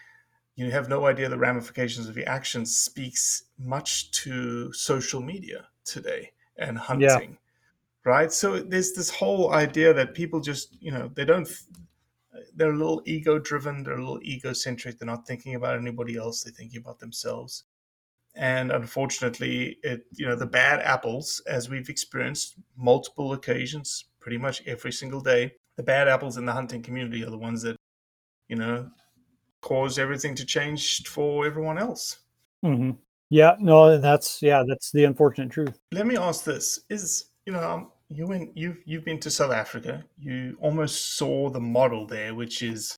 you 0.56 0.70
have 0.70 0.88
no 0.88 1.06
idea 1.06 1.28
the 1.28 1.38
ramifications 1.38 2.08
of 2.08 2.16
your 2.16 2.28
actions 2.28 2.76
speaks 2.76 3.44
much 3.58 4.10
to 4.10 4.72
social 4.72 5.20
media 5.20 5.66
today 5.84 6.30
and 6.56 6.78
hunting 6.78 7.38
right? 8.04 8.32
So 8.32 8.58
there's 8.58 8.92
this 8.92 9.10
whole 9.10 9.52
idea 9.52 9.92
that 9.94 10.14
people 10.14 10.40
just 10.40 10.76
you 10.80 10.90
know 10.90 11.10
they 11.14 11.24
don't 11.24 11.48
they're 12.54 12.72
a 12.72 12.76
little 12.76 13.02
ego 13.04 13.38
driven 13.38 13.82
they're 13.82 13.94
a 13.94 13.98
little 13.98 14.22
egocentric 14.22 14.98
they're 14.98 15.06
not 15.06 15.26
thinking 15.26 15.54
about 15.54 15.78
anybody 15.78 16.16
else 16.16 16.42
they're 16.42 16.52
thinking 16.52 16.80
about 16.80 16.98
themselves. 16.98 17.64
And 18.34 18.72
unfortunately 18.72 19.78
it 19.82 20.06
you 20.12 20.26
know 20.26 20.36
the 20.36 20.46
bad 20.46 20.80
apples 20.80 21.42
as 21.46 21.68
we've 21.68 21.88
experienced 21.88 22.54
multiple 22.76 23.32
occasions 23.34 24.06
pretty 24.20 24.38
much 24.38 24.62
every 24.66 24.92
single 24.92 25.20
day 25.20 25.52
the 25.76 25.82
bad 25.82 26.08
apples 26.08 26.36
in 26.36 26.46
the 26.46 26.52
hunting 26.52 26.82
community 26.82 27.24
are 27.24 27.30
the 27.30 27.38
ones 27.38 27.62
that 27.62 27.76
you 28.48 28.56
know 28.56 28.88
cause 29.62 29.98
everything 29.98 30.34
to 30.34 30.44
change 30.44 31.06
for 31.06 31.46
everyone 31.46 31.78
else. 31.78 32.18
Hmm 32.62 32.92
yeah 33.32 33.56
no 33.58 33.96
that's 33.96 34.42
yeah 34.42 34.62
that's 34.68 34.92
the 34.92 35.04
unfortunate 35.04 35.50
truth. 35.50 35.80
Let 35.90 36.06
me 36.06 36.18
ask 36.18 36.44
this. 36.44 36.80
Is 36.90 37.30
you 37.46 37.54
know 37.54 37.62
um, 37.62 37.90
you 38.10 38.26
went 38.26 38.54
you've 38.54 38.76
you've 38.84 39.06
been 39.06 39.18
to 39.20 39.30
south 39.30 39.52
africa. 39.52 40.04
You 40.18 40.56
almost 40.60 41.16
saw 41.16 41.48
the 41.48 41.60
model 41.60 42.06
there 42.06 42.34
which 42.34 42.62
is 42.62 42.94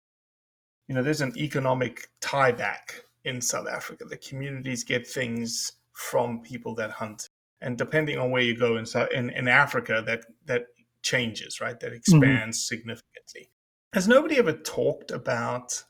you 0.89 0.95
know 0.95 1.05
there's 1.05 1.21
an 1.21 1.39
economic 1.39 2.09
tie 2.21 2.51
back 2.51 3.05
in 3.25 3.41
south 3.41 3.69
africa. 3.69 4.07
The 4.07 4.17
communities 4.17 4.83
get 4.83 5.07
things 5.07 5.73
from 5.93 6.43
people 6.43 6.75
that 6.75 6.91
hunt. 6.91 7.29
And 7.61 7.79
depending 7.79 8.19
on 8.19 8.33
where 8.33 8.43
you 8.43 8.59
go 8.59 8.77
in 8.77 8.85
South, 8.85 9.11
in, 9.13 9.31
in 9.31 9.47
africa 9.47 10.03
that 10.05 10.25
that 10.47 10.67
changes 11.03 11.61
right? 11.61 11.79
That 11.79 11.93
expands 11.93 12.67
significantly. 12.67 13.51
Has 13.93 14.09
nobody 14.09 14.37
ever 14.39 14.53
talked 14.53 15.13
about 15.13 15.81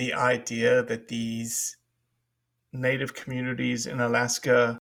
the 0.00 0.14
idea 0.14 0.82
that 0.82 1.08
these 1.08 1.76
native 2.72 3.12
communities 3.12 3.86
in 3.86 4.00
alaska 4.00 4.78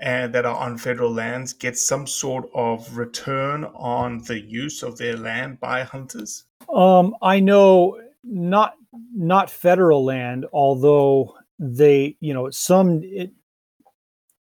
and 0.00 0.32
that 0.32 0.46
are 0.46 0.56
on 0.56 0.78
federal 0.78 1.12
lands 1.12 1.52
get 1.52 1.76
some 1.76 2.06
sort 2.06 2.48
of 2.54 2.96
return 2.96 3.64
on 3.74 4.22
the 4.28 4.40
use 4.40 4.84
of 4.84 4.96
their 4.96 5.16
land 5.16 5.58
by 5.58 5.82
hunters? 5.82 6.44
um 6.72 7.16
i 7.20 7.40
know 7.40 7.98
not 8.22 8.74
not 9.12 9.50
federal 9.50 10.04
land 10.04 10.46
although 10.52 11.34
they 11.58 12.16
you 12.20 12.32
know 12.32 12.48
some 12.50 13.00
it, 13.02 13.32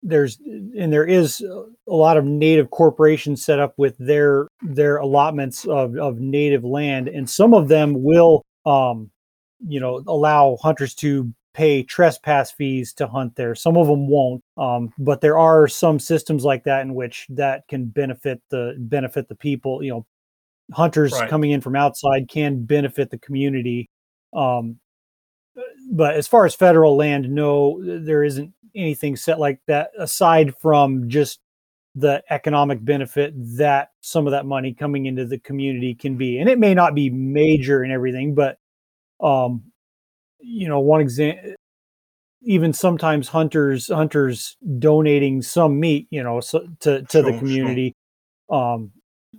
there's 0.02 0.38
and 0.78 0.90
there 0.90 1.04
is 1.04 1.42
a 1.42 1.94
lot 2.06 2.16
of 2.16 2.24
native 2.24 2.70
corporations 2.70 3.44
set 3.44 3.60
up 3.60 3.74
with 3.76 3.98
their 3.98 4.48
their 4.62 4.96
allotments 4.96 5.66
of, 5.66 5.94
of 5.98 6.20
native 6.20 6.64
land 6.64 7.06
and 7.06 7.28
some 7.28 7.52
of 7.52 7.68
them 7.68 8.02
will 8.02 8.40
um 8.64 9.10
you 9.66 9.80
know 9.80 10.02
allow 10.06 10.56
hunters 10.62 10.94
to 10.94 11.32
pay 11.52 11.82
trespass 11.82 12.50
fees 12.52 12.92
to 12.92 13.06
hunt 13.08 13.34
there 13.36 13.54
some 13.54 13.76
of 13.76 13.86
them 13.88 14.06
won't 14.08 14.42
um 14.56 14.92
but 14.98 15.20
there 15.20 15.38
are 15.38 15.66
some 15.66 15.98
systems 15.98 16.44
like 16.44 16.62
that 16.64 16.82
in 16.82 16.94
which 16.94 17.26
that 17.28 17.66
can 17.68 17.86
benefit 17.86 18.40
the 18.50 18.74
benefit 18.78 19.28
the 19.28 19.34
people 19.34 19.82
you 19.82 19.90
know 19.90 20.06
hunters 20.72 21.12
Right. 21.12 21.28
coming 21.28 21.50
in 21.50 21.60
from 21.60 21.74
outside 21.76 22.28
can 22.28 22.64
benefit 22.64 23.10
the 23.10 23.18
community 23.18 23.90
um 24.32 24.76
but 25.90 26.14
as 26.14 26.28
far 26.28 26.46
as 26.46 26.54
federal 26.54 26.96
land 26.96 27.28
no 27.28 27.80
there 27.82 28.22
isn't 28.22 28.52
anything 28.74 29.16
set 29.16 29.40
like 29.40 29.60
that 29.66 29.90
aside 29.98 30.54
from 30.62 31.08
just 31.08 31.40
the 31.96 32.22
economic 32.30 32.82
benefit 32.84 33.34
that 33.56 33.90
some 34.00 34.28
of 34.28 34.30
that 34.30 34.46
money 34.46 34.72
coming 34.72 35.06
into 35.06 35.26
the 35.26 35.38
community 35.40 35.92
can 35.96 36.16
be 36.16 36.38
and 36.38 36.48
it 36.48 36.58
may 36.60 36.72
not 36.72 36.94
be 36.94 37.10
major 37.10 37.82
and 37.82 37.92
everything 37.92 38.32
but 38.32 38.58
um 39.22 39.62
you 40.40 40.68
know 40.68 40.80
one 40.80 41.00
example 41.00 41.54
even 42.42 42.72
sometimes 42.72 43.28
hunters 43.28 43.88
hunters 43.88 44.56
donating 44.78 45.42
some 45.42 45.78
meat 45.78 46.06
you 46.10 46.22
know 46.22 46.40
so, 46.40 46.66
to 46.80 47.02
to 47.02 47.08
Sure, 47.10 47.22
the 47.22 47.30
sure. 47.30 47.38
community 47.38 47.94
um 48.50 48.90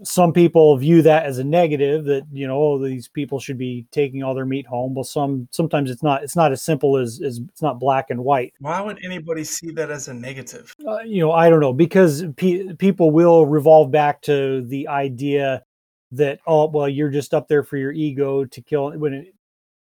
some 0.04 0.32
people 0.32 0.78
view 0.78 1.02
that 1.02 1.26
as 1.26 1.38
a 1.38 1.44
negative 1.44 2.06
that 2.06 2.24
you 2.32 2.48
know 2.48 2.58
oh, 2.58 2.84
these 2.84 3.10
people 3.10 3.40
should 3.40 3.58
be 3.58 3.86
taking 3.92 4.24
all 4.24 4.34
their 4.34 4.46
meat 4.46 4.66
home 4.66 4.94
well 4.94 5.04
some 5.04 5.48
sometimes 5.52 5.92
it's 5.92 6.02
not 6.02 6.24
it's 6.24 6.36
not 6.36 6.52
as 6.52 6.62
simple 6.62 6.98
as, 6.98 7.22
as 7.22 7.40
it's 7.50 7.62
not 7.62 7.80
black 7.80 8.10
and 8.10 8.24
white 8.24 8.54
Why 8.60 8.80
would 8.82 9.04
anybody 9.04 9.44
see 9.44 9.72
that 9.72 9.92
as 9.92 10.08
a 10.08 10.14
negative? 10.14 10.74
uh, 10.88 11.00
you 11.00 11.20
know 11.20 11.32
i 11.32 11.50
don't 11.50 11.60
know 11.60 11.74
because 11.74 12.24
pe- 12.38 12.74
people 12.76 13.12
will 13.12 13.46
revolve 13.46 13.92
back 13.92 14.22
to 14.24 14.62
the 14.68 14.88
idea 14.88 15.64
that 16.12 16.40
oh 16.48 16.68
well 16.70 16.88
you're 16.88 17.10
just 17.10 17.34
up 17.34 17.48
there 17.48 17.64
for 17.64 17.78
your 17.78 17.92
ego 17.92 18.46
to 18.46 18.62
kill 18.62 18.92
when 18.92 19.14
it, 19.14 19.34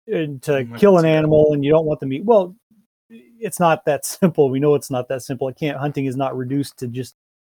to 0.07 0.69
kill 0.77 0.99
an 0.99 1.07
animal 1.07 1.53
and 1.53 1.65
you 1.65 1.71
don't 1.71 1.87
want 1.87 2.01
the 2.01 2.07
meat. 2.07 2.25
Well, 2.25 2.55
it's 3.11 3.61
not 3.61 3.85
that 3.87 4.05
simple. 4.07 4.51
We 4.51 4.61
know 4.61 4.75
it's 4.75 4.91
not 4.91 5.09
that 5.09 5.23
simple. 5.23 5.49
It 5.49 5.57
can't 5.57 5.79
hunting 5.79 6.07
is 6.07 6.17
not 6.17 6.37
reduced 6.37 6.79
to 6.79 6.89
just 6.89 7.15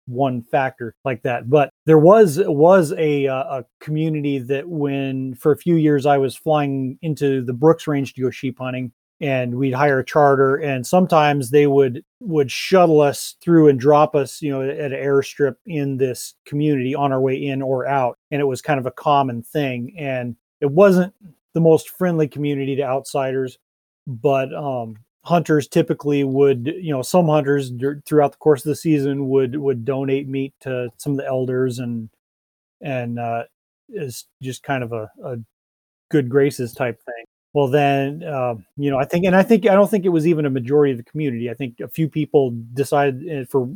one 0.08 0.42
factor 0.42 0.96
like 1.06 1.22
that. 1.24 1.50
But 1.50 1.70
there 1.86 1.98
was 1.98 2.40
was 2.46 2.94
a 2.98 3.28
uh, 3.28 3.60
a 3.60 3.66
community 3.80 4.40
that 4.40 4.68
when 4.68 5.36
for 5.36 5.52
a 5.52 5.58
few 5.58 5.76
years 5.76 6.06
I 6.06 6.18
was 6.18 6.36
flying 6.36 6.98
into 7.02 7.44
the 7.44 7.54
Brooks 7.54 7.88
Range 7.88 8.14
to 8.14 8.22
go 8.22 8.30
sheep 8.30 8.58
hunting, 8.60 8.92
and 9.20 9.56
we'd 9.56 9.74
hire 9.74 10.00
a 10.00 10.06
charter, 10.06 10.56
and 10.56 10.86
sometimes 10.86 11.50
they 11.50 11.68
would 11.68 12.04
would 12.20 12.52
shuttle 12.52 13.02
us 13.02 13.36
through 13.42 13.68
and 13.68 13.80
drop 13.80 14.16
us, 14.16 14.42
you 14.42 14.52
know, 14.52 14.62
at 14.62 14.92
an 14.92 14.92
airstrip 14.92 15.56
in 15.66 15.98
this 15.98 16.36
community 16.46 16.96
on 16.96 17.12
our 17.12 17.22
way 17.22 17.36
in 17.36 17.62
or 17.62 17.88
out, 17.88 18.18
and 18.32 18.42
it 18.42 18.46
was 18.46 18.62
kind 18.62 18.80
of 18.80 18.86
a 18.86 18.92
common 18.92 19.44
thing, 19.44 19.94
and 19.98 20.36
it 20.62 20.72
wasn't 20.72 21.14
the 21.58 21.62
most 21.62 21.90
friendly 21.90 22.28
community 22.28 22.76
to 22.76 22.84
outsiders, 22.84 23.58
but 24.06 24.54
um, 24.54 24.96
hunters 25.26 25.68
typically 25.68 26.24
would 26.24 26.68
you 26.68 26.92
know 26.92 27.02
some 27.02 27.28
hunters 27.28 27.72
dur- 27.72 28.00
throughout 28.06 28.32
the 28.32 28.38
course 28.38 28.64
of 28.64 28.70
the 28.70 28.76
season 28.76 29.28
would 29.28 29.56
would 29.56 29.84
donate 29.84 30.28
meat 30.28 30.54
to 30.62 30.88
some 30.98 31.14
of 31.14 31.18
the 31.18 31.26
elders 31.26 31.80
and 31.80 32.10
and 32.82 33.18
uh 33.20 33.44
is 33.90 34.26
just 34.42 34.62
kind 34.62 34.84
of 34.84 34.94
a, 34.94 35.10
a 35.26 35.38
good 36.12 36.30
graces 36.30 36.74
type 36.74 37.02
thing. 37.04 37.26
Well 37.54 37.68
then 37.68 38.24
uh, 38.24 38.56
you 38.78 38.92
know 38.92 39.00
i 39.00 39.06
think 39.06 39.26
and 39.26 39.36
i 39.36 39.42
think 39.42 39.66
i 39.68 39.74
don't 39.74 39.90
think 39.90 40.06
it 40.06 40.10
was 40.10 40.28
even 40.28 40.46
a 40.46 40.50
majority 40.52 40.92
of 40.92 40.98
the 40.98 41.12
community. 41.12 41.50
I 41.50 41.56
think 41.56 41.80
a 41.80 41.88
few 41.88 42.08
people 42.08 42.54
decided 42.74 43.42
uh, 43.42 43.46
for 43.50 43.68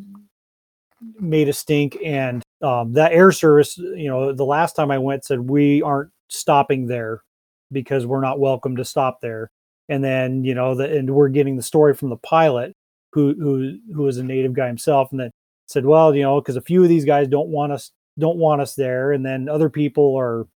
made 1.19 1.49
a 1.49 1.53
stink 1.53 1.97
and 2.05 2.43
um, 2.61 2.93
that 2.93 3.11
air 3.11 3.31
service 3.31 3.75
you 3.77 4.07
know 4.07 4.31
the 4.31 4.45
last 4.45 4.75
time 4.75 4.91
i 4.91 4.99
went 4.99 5.25
said 5.25 5.39
we 5.39 5.81
aren't 5.81 6.11
stopping 6.29 6.85
there 6.85 7.23
because 7.71 8.05
we're 8.05 8.21
not 8.21 8.39
welcome 8.39 8.75
to 8.77 8.85
stop 8.85 9.21
there. 9.21 9.49
And 9.89 10.03
then 10.03 10.43
you 10.43 10.55
know 10.55 10.75
the, 10.75 10.95
and 10.97 11.13
we're 11.13 11.29
getting 11.29 11.55
the 11.57 11.63
story 11.63 11.93
from 11.93 12.09
the 12.09 12.17
pilot 12.17 12.73
who 13.13 13.33
who 13.39 13.77
who 13.93 14.07
is 14.07 14.17
a 14.17 14.23
native 14.23 14.53
guy 14.53 14.67
himself 14.67 15.11
and 15.11 15.19
then 15.19 15.31
said 15.67 15.85
well 15.85 16.15
you 16.15 16.21
know 16.23 16.39
because 16.39 16.55
a 16.55 16.61
few 16.61 16.81
of 16.83 16.89
these 16.89 17.05
guys 17.05 17.27
don't 17.27 17.49
want 17.49 17.71
us 17.71 17.91
don't 18.19 18.37
want 18.37 18.61
us 18.61 18.75
there. 18.75 19.11
And 19.11 19.25
then 19.25 19.49
other 19.49 19.69
people 19.69 20.15
are 20.17 20.47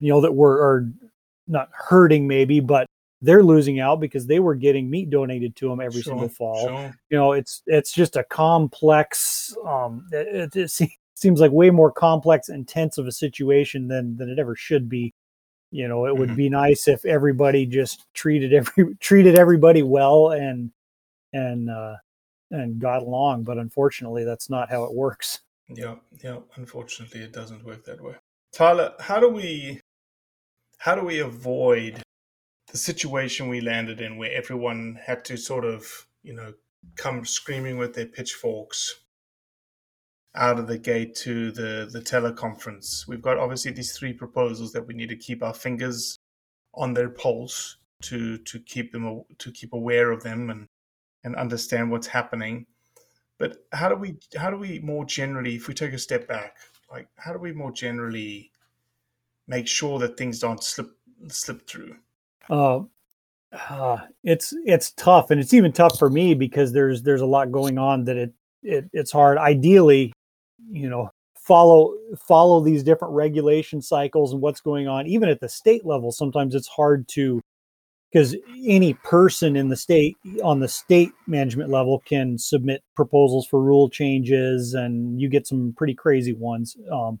you 0.00 0.08
know 0.10 0.20
that 0.20 0.32
were 0.32 0.60
are 0.60 0.88
not 1.48 1.68
hurting 1.72 2.26
maybe 2.28 2.60
but 2.60 2.86
they're 3.22 3.42
losing 3.42 3.80
out 3.80 4.00
because 4.00 4.26
they 4.26 4.40
were 4.40 4.54
getting 4.54 4.88
meat 4.88 5.10
donated 5.10 5.54
to 5.56 5.68
them 5.68 5.80
every 5.80 6.00
Sure, 6.00 6.12
single 6.12 6.28
fall. 6.28 6.66
sure. 6.68 6.94
you 7.10 7.18
know 7.18 7.32
it's 7.32 7.62
it's 7.66 7.92
just 7.92 8.16
a 8.16 8.24
complex 8.24 9.54
um 9.66 10.06
it, 10.12 10.54
it, 10.54 10.56
it 10.56 10.90
seems 11.14 11.40
like 11.40 11.50
way 11.52 11.70
more 11.70 11.92
complex 11.92 12.48
and 12.48 12.66
tense 12.68 12.96
of 12.98 13.06
a 13.06 13.12
situation 13.12 13.88
than 13.88 14.16
than 14.16 14.28
it 14.30 14.38
ever 14.38 14.54
should 14.56 14.88
be 14.88 15.12
you 15.70 15.86
know 15.88 16.06
it 16.06 16.16
would 16.16 16.30
Mhm. 16.30 16.36
be 16.36 16.48
nice 16.48 16.88
if 16.88 17.04
everybody 17.04 17.64
just 17.66 18.06
treated 18.14 18.52
every 18.52 18.94
treated 19.00 19.36
everybody 19.36 19.82
well 19.82 20.30
and 20.30 20.72
and 21.32 21.70
uh 21.70 21.96
and 22.50 22.80
got 22.80 23.02
along 23.02 23.44
but 23.44 23.56
unfortunately 23.58 24.24
that's 24.24 24.50
not 24.50 24.68
how 24.70 24.84
it 24.84 24.92
works 24.92 25.40
Yeah, 25.68 25.96
yeah. 26.24 26.38
Unfortunately, 26.56 27.20
it 27.20 27.32
doesn't 27.32 27.64
work 27.64 27.84
that 27.84 28.00
way. 28.02 28.16
Tyler, 28.52 28.92
how 28.98 29.20
do 29.20 29.28
we 29.28 29.80
how 30.78 30.96
do 30.96 31.04
we 31.04 31.20
avoid 31.20 32.02
the 32.72 32.78
situation 32.78 33.48
we 33.48 33.60
landed 33.60 34.00
in 34.00 34.16
where 34.16 34.32
everyone 34.32 34.98
had 35.00 35.24
to 35.26 35.36
sort 35.36 35.64
of, 35.64 36.06
you 36.24 36.32
know, 36.34 36.52
come 36.96 37.24
screaming 37.24 37.78
with 37.78 37.94
their 37.94 38.06
pitchforks 38.06 39.00
out 40.34 40.58
of 40.58 40.66
the 40.66 40.78
gate 40.78 41.14
to 41.16 41.50
the 41.52 41.88
the 41.92 42.00
teleconference? 42.00 43.06
We've 43.06 43.22
got 43.22 43.38
obviously 43.38 43.72
these 43.72 43.96
three 43.96 44.12
proposals 44.12 44.72
that 44.72 44.86
we 44.86 44.94
need 44.94 45.08
to 45.08 45.16
keep 45.16 45.42
our 45.42 45.54
fingers 45.54 46.18
on 46.74 46.94
their 46.94 47.10
pulse 47.10 47.76
to 48.02 48.38
to 48.38 48.58
keep 48.60 48.92
them 48.92 49.22
to 49.38 49.52
keep 49.52 49.72
aware 49.72 50.10
of 50.10 50.22
them 50.22 50.50
and 50.50 50.66
and 51.24 51.36
understand 51.36 51.90
what's 51.90 52.06
happening. 52.06 52.66
But 53.38 53.58
how 53.72 53.88
do 53.88 53.96
we 53.96 54.16
how 54.36 54.50
do 54.50 54.56
we 54.56 54.78
more 54.80 55.04
generally, 55.04 55.56
if 55.56 55.68
we 55.68 55.74
take 55.74 55.92
a 55.92 55.98
step 55.98 56.28
back, 56.28 56.56
like 56.90 57.08
how 57.16 57.32
do 57.32 57.38
we 57.38 57.52
more 57.52 57.72
generally 57.72 58.50
make 59.48 59.66
sure 59.66 59.98
that 59.98 60.16
things 60.16 60.38
don't 60.38 60.62
slip 60.62 60.90
slip 61.28 61.66
through? 61.66 61.96
uh, 62.50 62.80
uh 63.70 63.98
it's 64.22 64.54
it's 64.64 64.92
tough 64.92 65.30
and 65.30 65.40
it's 65.40 65.54
even 65.54 65.72
tough 65.72 65.98
for 65.98 66.10
me 66.10 66.34
because 66.34 66.72
there's 66.72 67.02
there's 67.02 67.20
a 67.20 67.26
lot 67.26 67.50
going 67.50 67.78
on 67.78 68.04
that 68.04 68.16
it, 68.16 68.32
it 68.62 68.90
it's 68.92 69.10
hard 69.10 69.38
ideally 69.38 70.12
you 70.70 70.88
know 70.88 71.10
follow 71.34 71.94
follow 72.18 72.60
these 72.60 72.82
different 72.82 73.14
regulation 73.14 73.80
cycles 73.80 74.32
and 74.32 74.40
what's 74.40 74.60
going 74.60 74.86
on 74.86 75.06
even 75.06 75.28
at 75.28 75.40
the 75.40 75.48
state 75.48 75.84
level 75.84 76.12
sometimes 76.12 76.54
it's 76.54 76.68
hard 76.68 77.06
to 77.08 77.40
because 78.12 78.36
any 78.66 78.94
person 78.94 79.56
in 79.56 79.68
the 79.68 79.76
state 79.76 80.16
on 80.42 80.60
the 80.60 80.68
state 80.68 81.10
management 81.26 81.70
level 81.70 82.02
can 82.04 82.36
submit 82.36 82.82
proposals 82.94 83.46
for 83.46 83.60
rule 83.62 83.88
changes 83.88 84.74
and 84.74 85.20
you 85.20 85.28
get 85.28 85.46
some 85.46 85.72
pretty 85.76 85.94
crazy 85.94 86.34
ones 86.34 86.76
um, 86.92 87.18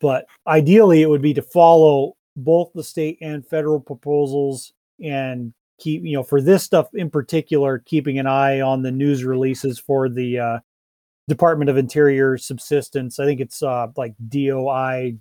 but 0.00 0.26
ideally 0.46 1.02
it 1.02 1.08
would 1.08 1.22
be 1.22 1.34
to 1.34 1.42
follow 1.42 2.16
both 2.36 2.70
the 2.74 2.84
state 2.84 3.18
and 3.20 3.46
federal 3.46 3.80
proposals 3.80 4.72
and 5.02 5.52
keep 5.78 6.02
you 6.04 6.14
know 6.14 6.22
for 6.22 6.40
this 6.40 6.62
stuff 6.62 6.88
in 6.94 7.10
particular 7.10 7.78
keeping 7.80 8.18
an 8.18 8.26
eye 8.26 8.60
on 8.60 8.82
the 8.82 8.92
news 8.92 9.24
releases 9.24 9.78
for 9.78 10.08
the 10.08 10.38
uh, 10.38 10.58
department 11.28 11.70
of 11.70 11.76
interior 11.76 12.36
subsistence. 12.36 13.18
I 13.18 13.24
think 13.24 13.40
it's 13.40 13.62
uh, 13.62 13.88
like 13.96 14.14
doi 14.28 15.16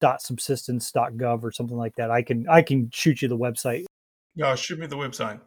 dot 0.00 0.20
subsistence 0.20 0.90
dot 0.92 1.14
gov 1.14 1.42
or 1.42 1.50
something 1.50 1.76
like 1.76 1.94
that. 1.96 2.10
I 2.10 2.22
can 2.22 2.46
i 2.48 2.62
can 2.62 2.90
shoot 2.92 3.22
you 3.22 3.28
the 3.28 3.36
website. 3.36 3.84
Yeah, 4.34 4.54
shoot 4.54 4.78
me 4.78 4.86
the 4.86 4.96
website. 4.96 5.40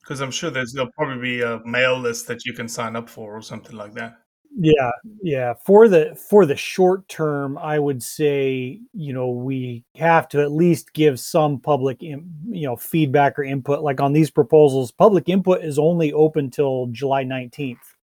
Because 0.00 0.20
I'm 0.20 0.30
sure 0.30 0.50
there's 0.50 0.72
there'll 0.72 0.92
probably 0.92 1.20
be 1.20 1.42
a 1.42 1.60
mail 1.64 1.98
list 1.98 2.26
that 2.28 2.44
you 2.44 2.52
can 2.52 2.68
sign 2.68 2.94
up 2.94 3.08
for 3.08 3.36
or 3.36 3.42
something 3.42 3.76
like 3.76 3.94
that. 3.94 4.18
yeah 4.56 4.90
yeah. 5.22 5.54
For 5.64 5.88
the 5.88 6.14
for 6.30 6.46
the 6.46 6.56
short 6.56 7.08
term 7.08 7.58
i 7.58 7.78
would 7.78 8.02
say 8.02 8.80
you 8.92 9.12
know 9.12 9.30
we 9.30 9.84
have 9.96 10.28
to 10.28 10.42
at 10.42 10.52
least 10.52 10.92
give 10.92 11.18
some 11.18 11.58
public 11.58 12.02
im- 12.02 12.30
you 12.48 12.66
know 12.66 12.76
feedback 12.76 13.38
or 13.38 13.44
input. 13.44 13.82
Like 13.82 14.00
on 14.00 14.12
these 14.12 14.30
proposals 14.30 14.92
public 14.92 15.28
input 15.28 15.64
is 15.64 15.78
only 15.78 16.12
open 16.12 16.50
till 16.50 16.86
july 16.92 17.24
19th 17.24 17.95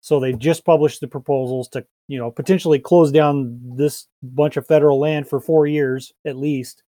so 0.00 0.18
they 0.18 0.32
just 0.32 0.64
published 0.64 1.00
the 1.00 1.08
proposals 1.08 1.68
to 1.68 1.84
you 2.08 2.18
know 2.18 2.30
potentially 2.30 2.78
close 2.78 3.10
down 3.10 3.58
this 3.76 4.06
bunch 4.22 4.56
of 4.56 4.66
federal 4.66 4.98
land 4.98 5.28
for 5.28 5.40
four 5.40 5.66
years 5.66 6.12
at 6.24 6.36
least. 6.36 6.82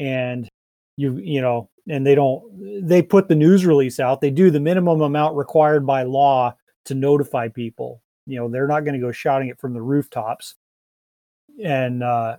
And 0.00 0.48
you 0.96 1.16
you 1.18 1.40
know 1.40 1.68
and 1.88 2.06
they 2.06 2.14
don't 2.14 2.86
they 2.86 3.02
put 3.02 3.28
the 3.28 3.34
news 3.34 3.66
release 3.66 4.00
out. 4.00 4.20
They 4.20 4.30
do 4.30 4.50
the 4.50 4.60
minimum 4.60 5.00
amount 5.00 5.36
required 5.36 5.86
by 5.86 6.04
law 6.04 6.54
to 6.86 6.94
notify 6.94 7.48
people. 7.48 8.02
You 8.26 8.38
know 8.38 8.48
they're 8.48 8.68
not 8.68 8.84
going 8.84 8.94
to 8.94 9.04
go 9.04 9.12
shouting 9.12 9.48
it 9.48 9.60
from 9.60 9.74
the 9.74 9.82
rooftops. 9.82 10.54
And 11.62 12.02
uh 12.02 12.36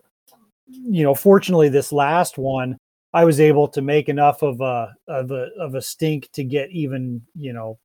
you 0.68 1.04
know 1.04 1.14
fortunately 1.14 1.70
this 1.70 1.92
last 1.92 2.38
one 2.38 2.78
i 3.14 3.24
was 3.24 3.40
able 3.40 3.68
to 3.68 3.82
make 3.82 4.10
enough 4.10 4.42
of 4.42 4.60
a 4.62 4.94
of 5.08 5.32
a 5.32 5.50
of 5.60 5.76
a 5.76 5.82
stink 5.82 6.30
to 6.32 6.44
get 6.44 6.72
even 6.72 7.22
you 7.36 7.54
know 7.54 7.78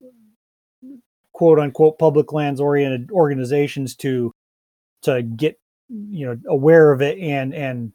quote 1.33 1.59
unquote 1.59 1.99
public 1.99 2.33
lands 2.33 2.61
oriented 2.61 3.11
organizations 3.11 3.97
to 3.97 4.33
to 5.03 5.23
get 5.23 5.59
you 5.89 6.27
know 6.27 6.37
aware 6.49 6.93
of 6.93 7.03
it 7.03 7.19
and 7.19 7.55
and 7.55 7.93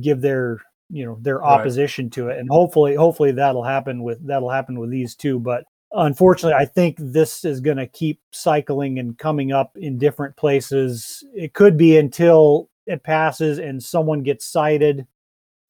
give 0.00 0.20
their 0.20 0.58
you 0.90 1.04
know 1.04 1.18
their 1.20 1.38
Right. 1.38 1.60
opposition 1.60 2.10
to 2.10 2.28
it. 2.28 2.38
And 2.38 2.48
hopefully 2.50 2.94
hopefully 2.94 3.32
that'll 3.32 3.64
happen 3.64 4.02
with 4.02 4.26
that'll 4.26 4.50
happen 4.50 4.78
with 4.78 4.90
these 4.90 5.14
two. 5.14 5.38
But 5.38 5.64
unfortunately 5.94 6.54
i 6.54 6.64
think 6.64 6.96
this 6.98 7.44
is 7.44 7.60
going 7.60 7.76
to 7.76 7.86
keep 7.86 8.18
cycling 8.30 8.98
and 8.98 9.18
coming 9.18 9.52
up 9.52 9.76
in 9.76 9.98
different 9.98 10.36
places. 10.36 11.22
It 11.34 11.52
could 11.52 11.76
be 11.76 11.98
until 11.98 12.70
it 12.86 13.02
passes 13.04 13.58
and 13.58 13.82
someone 13.82 14.22
gets 14.22 14.46
cited 14.46 15.06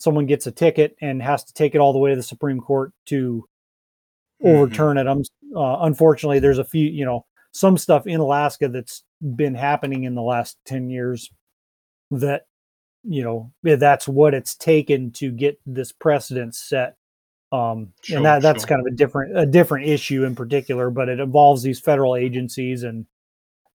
someone 0.02 0.26
gets 0.26 0.48
a 0.48 0.52
ticket 0.52 0.96
and 1.00 1.22
has 1.22 1.44
to 1.44 1.52
take 1.54 1.76
it 1.76 1.78
all 1.78 1.92
the 1.92 1.98
way 1.98 2.10
to 2.10 2.16
the 2.16 2.22
supreme 2.22 2.60
court 2.60 2.92
to 3.06 3.44
mm-hmm. 4.42 4.56
overturn 4.56 4.98
it. 4.98 5.06
I'm 5.06 5.22
uh, 5.56 5.78
unfortunately 5.80 6.38
there's 6.38 6.58
a 6.58 6.64
few 6.64 6.88
you 6.88 7.04
know 7.04 7.24
some 7.52 7.76
stuff 7.76 8.06
in 8.06 8.20
alaska 8.20 8.68
that's 8.68 9.04
been 9.36 9.54
happening 9.54 10.04
in 10.04 10.14
the 10.14 10.22
last 10.22 10.56
10 10.66 10.90
years 10.90 11.30
that 12.10 12.46
you 13.04 13.22
know 13.22 13.52
that's 13.62 14.06
what 14.06 14.34
it's 14.34 14.54
taken 14.54 15.10
to 15.10 15.30
get 15.30 15.58
this 15.66 15.92
precedent 15.92 16.54
set 16.54 16.96
um 17.50 17.92
Sure, 18.02 18.16
and 18.16 18.26
that 18.26 18.42
that's 18.42 18.62
sure. 18.62 18.68
kind 18.68 18.80
of 18.80 18.92
a 18.92 18.96
different 18.96 19.36
a 19.36 19.46
different 19.46 19.88
issue 19.88 20.24
in 20.24 20.34
particular 20.34 20.90
but 20.90 21.08
it 21.08 21.20
involves 21.20 21.62
these 21.62 21.80
federal 21.80 22.16
agencies 22.16 22.82
and 22.82 23.06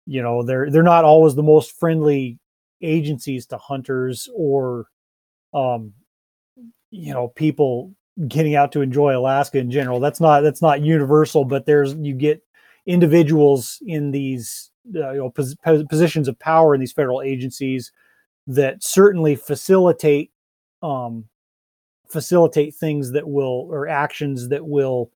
you 0.05 0.21
know 0.21 0.43
they're 0.43 0.69
they're 0.71 0.83
not 0.83 1.03
always 1.03 1.35
the 1.35 1.43
most 1.43 1.77
friendly 1.77 2.39
agencies 2.81 3.45
to 3.47 3.57
hunters 3.57 4.29
or 4.35 4.85
um 5.53 5.93
you 6.91 7.13
know 7.13 7.27
people 7.27 7.93
getting 8.27 8.55
out 8.55 8.71
to 8.71 8.81
enjoy 8.81 9.15
alaska 9.17 9.57
in 9.59 9.69
general 9.69 9.99
that's 9.99 10.19
not 10.19 10.41
that's 10.41 10.61
not 10.61 10.81
universal 10.81 11.45
but 11.45 11.65
there's 11.65 11.93
you 11.95 12.13
get 12.13 12.41
individuals 12.85 13.77
in 13.85 14.11
these 14.11 14.71
uh, 14.95 15.11
you 15.11 15.17
know 15.19 15.29
pos- 15.29 15.55
pos- 15.63 15.83
positions 15.89 16.27
of 16.27 16.39
power 16.39 16.73
in 16.73 16.79
these 16.79 16.93
federal 16.93 17.21
agencies 17.21 17.91
that 18.47 18.81
certainly 18.83 19.35
facilitate 19.35 20.31
um 20.81 21.25
facilitate 22.09 22.73
things 22.73 23.11
that 23.11 23.27
will 23.27 23.67
or 23.69 23.87
actions 23.87 24.47
that 24.49 24.65
will 24.65 25.11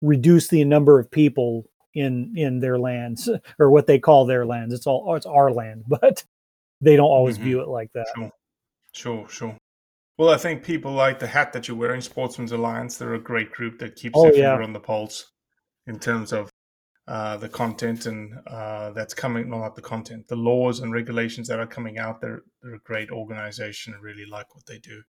reduce 0.00 0.48
the 0.48 0.64
number 0.64 0.98
of 0.98 1.10
people 1.10 1.64
in 1.94 2.32
in 2.36 2.58
their 2.58 2.78
lands 2.78 3.28
or 3.60 3.70
what 3.70 3.86
they 3.86 3.98
call 3.98 4.24
their 4.26 4.44
lands. 4.44 4.74
It's 4.74 4.86
all 4.86 5.14
it's 5.14 5.26
our 5.26 5.52
land, 5.52 5.84
but 5.88 6.24
they 6.80 6.96
don't 6.96 7.06
always 7.06 7.38
Mhm. 7.38 7.42
view 7.42 7.60
it 7.60 7.68
like 7.68 7.92
that. 7.92 8.06
Sure, 8.16 8.32
sure, 8.92 9.28
sure. 9.28 9.56
Well, 10.22 10.32
I 10.32 10.36
think 10.36 10.62
people 10.62 10.92
like 10.92 11.18
the 11.18 11.26
hat 11.26 11.52
that 11.52 11.66
you're 11.66 11.76
wearing, 11.76 12.00
Sportsman's 12.00 12.52
Alliance. 12.52 12.96
They're 12.96 13.14
a 13.14 13.18
great 13.18 13.50
group 13.50 13.80
that 13.80 13.96
keeps 13.96 14.16
Oh, 14.16 14.22
their 14.22 14.34
yeah. 14.34 14.50
finger 14.50 14.62
on 14.62 14.72
the 14.72 14.78
pulse 14.78 15.32
in 15.88 15.98
terms 15.98 16.32
of 16.32 16.48
uh, 17.08 17.38
the 17.38 17.48
content 17.48 18.06
and 18.06 18.32
uh, 18.46 18.92
that's 18.92 19.14
coming. 19.14 19.50
No, 19.50 19.58
not 19.58 19.74
the 19.74 19.82
content, 19.82 20.28
the 20.28 20.36
laws 20.36 20.78
and 20.78 20.92
regulations 20.92 21.48
that 21.48 21.58
are 21.58 21.66
coming 21.66 21.98
out. 21.98 22.20
They're 22.20 22.44
they're 22.62 22.76
a 22.76 22.78
great 22.84 23.10
organization. 23.10 23.94
I 23.94 24.00
really 24.00 24.24
like 24.24 24.54
what 24.54 24.64
they 24.64 24.78
do. 24.78 25.02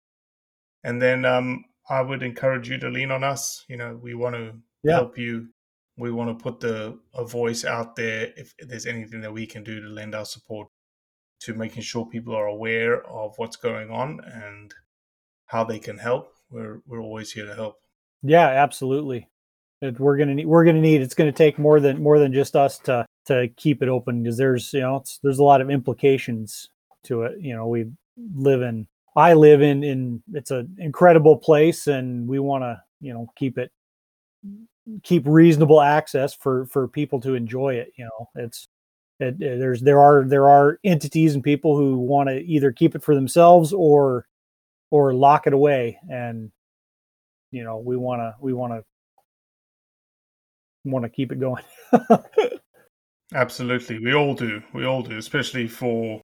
And 0.82 1.02
then 1.02 1.26
um, 1.26 1.66
I 1.90 2.00
would 2.00 2.22
encourage 2.22 2.70
you 2.70 2.78
to 2.78 2.88
lean 2.88 3.10
on 3.10 3.22
us. 3.22 3.66
You 3.68 3.76
know, 3.76 4.00
we 4.02 4.14
want 4.14 4.34
to 4.36 4.54
Yeah. 4.82 4.94
help 4.94 5.18
you. 5.18 5.48
We 5.98 6.10
want 6.10 6.38
to 6.38 6.42
put 6.42 6.60
the 6.60 6.98
a 7.12 7.26
voice 7.26 7.66
out 7.66 7.96
there. 7.96 8.32
If 8.38 8.54
there's 8.60 8.86
anything 8.86 9.20
that 9.20 9.34
we 9.34 9.46
can 9.46 9.62
do 9.62 9.78
to 9.78 9.88
lend 9.88 10.14
our 10.14 10.24
support 10.24 10.68
to 11.40 11.52
making 11.52 11.82
sure 11.82 12.06
people 12.06 12.34
are 12.34 12.46
aware 12.46 13.04
of 13.06 13.34
what's 13.36 13.56
going 13.56 13.90
on 13.90 14.18
and 14.24 14.72
how 15.52 15.62
they 15.64 15.78
can 15.78 15.98
help, 15.98 16.32
we're 16.50 16.80
we're 16.86 17.02
always 17.02 17.30
here 17.30 17.44
to 17.46 17.54
help. 17.54 17.76
Yeah, 18.22 18.48
absolutely. 18.48 19.28
We're 19.98 20.16
gonna 20.16 20.34
need 20.34 20.46
we're 20.46 20.64
gonna 20.64 20.80
need 20.80 21.02
it's 21.02 21.14
gonna 21.14 21.30
take 21.32 21.58
more 21.58 21.78
than 21.78 22.02
more 22.02 22.18
than 22.18 22.32
just 22.32 22.56
us 22.56 22.78
to 22.80 23.04
to 23.26 23.48
keep 23.56 23.82
it 23.82 23.88
open 23.88 24.22
because 24.22 24.38
there's 24.38 24.72
you 24.72 24.80
know 24.80 25.04
there's 25.22 25.38
a 25.40 25.44
lot 25.44 25.60
of 25.60 25.70
implications 25.70 26.68
to 27.04 27.22
it. 27.24 27.38
You 27.40 27.54
know, 27.54 27.66
we 27.68 27.86
live 28.34 28.62
in 28.62 28.86
I 29.14 29.34
live 29.34 29.60
in 29.60 29.84
in 29.84 30.22
it's 30.32 30.50
an 30.52 30.74
incredible 30.78 31.36
place 31.36 31.86
and 31.86 32.26
we 32.26 32.38
want 32.38 32.62
to 32.62 32.80
you 33.00 33.12
know 33.12 33.26
keep 33.36 33.58
it 33.58 33.70
keep 35.02 35.24
reasonable 35.26 35.80
access 35.80 36.34
for 36.34 36.66
for 36.66 36.88
people 36.88 37.20
to 37.20 37.34
enjoy 37.34 37.74
it. 37.74 37.92
You 37.96 38.04
know, 38.04 38.28
it's 38.36 38.68
it, 39.20 39.34
it- 39.40 39.58
there's 39.58 39.80
there 39.80 40.00
are 40.00 40.24
there 40.24 40.48
are 40.48 40.78
entities 40.84 41.34
and 41.34 41.42
people 41.44 41.76
who 41.76 41.98
want 41.98 42.28
to 42.28 42.36
either 42.40 42.72
keep 42.72 42.94
it 42.94 43.02
for 43.02 43.14
themselves 43.14 43.72
or 43.72 44.26
or 44.92 45.12
lock 45.12 45.46
it 45.46 45.52
away 45.52 45.98
and 46.08 46.52
you 47.50 47.64
know 47.64 47.78
we 47.78 47.96
want 47.96 48.20
to 48.20 48.34
we 48.40 48.52
want 48.52 48.72
to 48.72 48.82
want 50.84 51.04
to 51.04 51.08
keep 51.08 51.32
it 51.32 51.40
going 51.40 51.64
Absolutely, 53.34 53.98
we 53.98 54.14
all 54.14 54.34
do. 54.34 54.62
We 54.74 54.84
all 54.84 55.02
do, 55.02 55.16
especially 55.16 55.66
for 55.66 56.20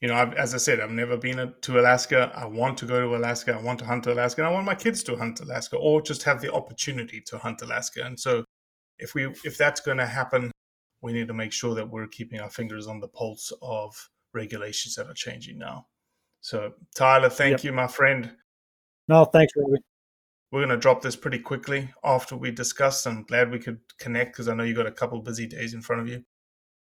you 0.00 0.08
know. 0.08 0.14
I've, 0.14 0.34
as 0.34 0.54
I 0.54 0.58
said, 0.58 0.80
I've 0.80 0.90
never 0.90 1.16
been 1.16 1.54
to 1.60 1.80
Alaska. 1.80 2.30
I 2.34 2.44
want 2.44 2.76
to 2.78 2.86
go 2.86 3.00
to 3.00 3.16
Alaska. 3.16 3.54
I 3.54 3.62
want 3.62 3.78
to 3.78 3.86
hunt 3.86 4.06
Alaska. 4.06 4.42
And 4.42 4.48
I 4.48 4.52
want 4.52 4.66
my 4.66 4.74
kids 4.74 5.02
to 5.04 5.16
hunt 5.16 5.40
Alaska, 5.40 5.76
or 5.76 6.02
just 6.02 6.22
have 6.24 6.40
the 6.42 6.52
opportunity 6.52 7.22
to 7.26 7.38
hunt 7.38 7.62
Alaska. 7.62 8.04
And 8.04 8.18
so, 8.18 8.44
if 8.98 9.14
we 9.14 9.26
if 9.44 9.56
that's 9.56 9.80
going 9.80 9.96
to 9.98 10.06
happen, 10.06 10.50
we 11.00 11.14
need 11.14 11.28
to 11.28 11.34
make 11.34 11.52
sure 11.52 11.74
that 11.74 11.88
we're 11.88 12.08
keeping 12.08 12.40
our 12.40 12.50
fingers 12.50 12.86
on 12.86 13.00
the 13.00 13.08
pulse 13.08 13.52
of 13.62 13.94
regulations 14.34 14.94
that 14.96 15.06
are 15.06 15.14
changing 15.14 15.58
now. 15.58 15.86
So, 16.40 16.72
Tyler, 16.94 17.28
thank 17.28 17.52
Yep. 17.52 17.64
you, 17.64 17.72
my 17.72 17.86
friend. 17.86 18.30
no 19.08 19.24
thanks 19.24 19.52
Robbie. 19.56 19.82
We're 20.52 20.60
going 20.60 20.70
to 20.70 20.76
drop 20.76 21.00
this 21.02 21.14
pretty 21.16 21.38
quickly 21.38 21.88
after 22.02 22.36
we 22.36 22.50
discuss. 22.50 23.06
I'm 23.06 23.22
glad 23.24 23.50
we 23.50 23.58
could 23.58 23.78
connect 23.98 24.32
because 24.32 24.48
I 24.48 24.54
know 24.54 24.64
you 24.64 24.74
got 24.74 24.86
a 24.86 24.92
couple 24.92 25.20
busy 25.20 25.46
days 25.46 25.74
in 25.74 25.80
front 25.82 26.02
of 26.02 26.08
you. 26.08 26.24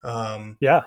Um, 0.04 0.58
yeah 0.60 0.82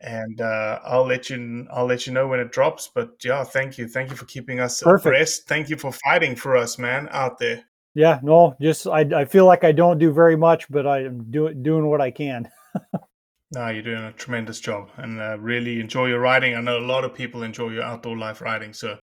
and 0.00 0.42
uh, 0.42 0.78
I'll 0.84 1.06
let 1.06 1.30
you 1.30 1.66
I'll 1.72 1.86
let 1.86 2.06
you 2.06 2.12
know 2.12 2.26
when 2.28 2.38
it 2.40 2.52
drops. 2.52 2.90
But 2.94 3.12
yeah, 3.24 3.44
thank 3.44 3.78
you, 3.78 3.88
thank 3.88 4.10
you 4.10 4.16
for 4.16 4.26
keeping 4.26 4.60
us 4.60 4.82
Perfect. 4.82 5.06
abreast. 5.06 5.48
Thank 5.48 5.70
you 5.70 5.76
for 5.76 5.90
fighting 5.92 6.36
for 6.36 6.54
us, 6.56 6.78
man, 6.78 7.08
out 7.12 7.38
there. 7.38 7.64
yeah 7.94 8.20
no 8.22 8.54
just 8.60 8.86
i 8.86 9.00
i 9.20 9.24
feel 9.24 9.46
like 9.46 9.64
i 9.64 9.72
don't 9.72 9.98
do 9.98 10.12
very 10.12 10.36
much 10.36 10.68
but 10.68 10.86
i 10.86 10.98
am 11.02 11.30
doing 11.30 11.62
doing 11.62 11.86
what 11.86 12.00
i 12.02 12.10
can 12.10 12.46
No, 13.52 13.68
you're 13.68 13.82
doing 13.82 14.02
a 14.02 14.12
tremendous 14.12 14.58
job, 14.58 14.90
and 14.96 15.20
uh, 15.20 15.38
really 15.38 15.80
enjoy 15.80 16.06
your 16.06 16.18
riding. 16.20 16.54
I 16.54 16.60
know 16.60 16.78
a 16.78 16.80
lot 16.80 17.04
of 17.04 17.14
people 17.14 17.42
enjoy 17.42 17.70
your 17.70 17.84
outdoor 17.84 18.16
life 18.18 18.40
riding, 18.40 18.72
so 18.72 18.98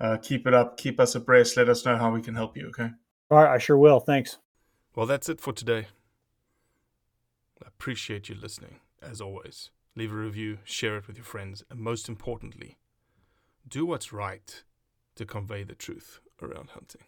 uh, 0.00 0.18
keep 0.18 0.46
it 0.46 0.52
up, 0.52 0.76
keep 0.76 1.00
us 1.00 1.14
abreast. 1.14 1.56
Let 1.56 1.68
us 1.68 1.84
know 1.86 1.96
how 1.96 2.10
we 2.12 2.20
can 2.20 2.34
help 2.34 2.56
you. 2.56 2.68
Okay. 2.68 2.90
all 3.30 3.38
right 3.38 3.54
i 3.54 3.58
sure 3.58 3.78
will 3.78 4.00
thanks 4.00 4.38
Well, 4.94 5.06
that's 5.06 5.28
it 5.28 5.40
for 5.40 5.52
today. 5.52 5.86
I 7.62 7.68
appreciate 7.68 8.28
you 8.28 8.34
listening, 8.34 8.80
as 9.00 9.20
always. 9.20 9.70
Leave 9.96 10.12
a 10.12 10.16
review, 10.16 10.58
share 10.64 10.96
it 10.98 11.06
with 11.06 11.16
your 11.16 11.24
friends, 11.24 11.64
and 11.70 11.80
most 11.80 12.08
importantly, 12.08 12.76
do 13.68 13.86
what's 13.86 14.12
right 14.12 14.62
to 15.16 15.24
convey 15.24 15.62
the 15.64 15.74
truth 15.74 16.20
around 16.42 16.70
hunting. 16.70 17.02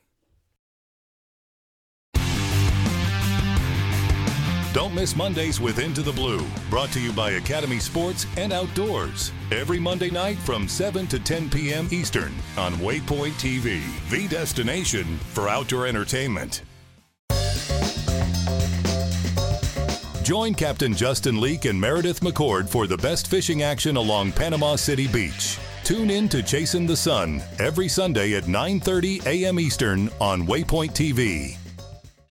Don't 4.73 4.95
miss 4.95 5.15
Mondays 5.15 5.61
with 5.61 5.79
Into 5.79 6.01
the 6.01 6.13
Blue, 6.13 6.47
brought 6.71 6.91
to 6.93 7.01
you 7.01 7.13
by 7.13 7.33
Academy 7.33 7.79
Sports 7.79 8.25
and 8.39 8.55
Outdoors. 8.55 9.31
Every 9.51 9.79
Monday 9.79 10.09
night 10.09 10.39
from 10.39 10.67
7 10.67 11.07
to 11.09 11.19
10 11.19 11.51
p.m. 11.51 11.89
Eastern 11.91 12.33
on 12.57 12.73
Waypoint 12.77 13.33
TV, 13.33 13.83
the 14.09 14.27
destination 14.29 15.19
for 15.19 15.51
outdoor 15.51 15.87
entertainment. 15.87 16.63
Join 20.23 20.55
Captain 20.55 20.95
Justin 20.95 21.39
Leake 21.39 21.67
and 21.67 21.79
Meredith 21.79 22.21
McCord 22.21 22.67
for 22.67 22.87
the 22.87 22.97
best 22.97 23.27
fishing 23.27 23.63
action 23.63 23.97
along 23.99 24.33
Panama 24.33 24.77
City 24.77 25.07
Beach. 25.07 25.59
Tune 25.85 26.09
in 26.09 26.31
to 26.31 26.43
Chasing 26.43 26.87
the 26.87 26.97
Sun 26.97 27.43
every 27.59 27.89
Sunday 27.89 28.33
at 28.37 28.45
9:30 28.45 29.27
a.m. 29.27 29.61
Eastern 29.61 30.09
on 30.19 30.47
Waypoint 30.47 30.93
TV. 30.93 31.62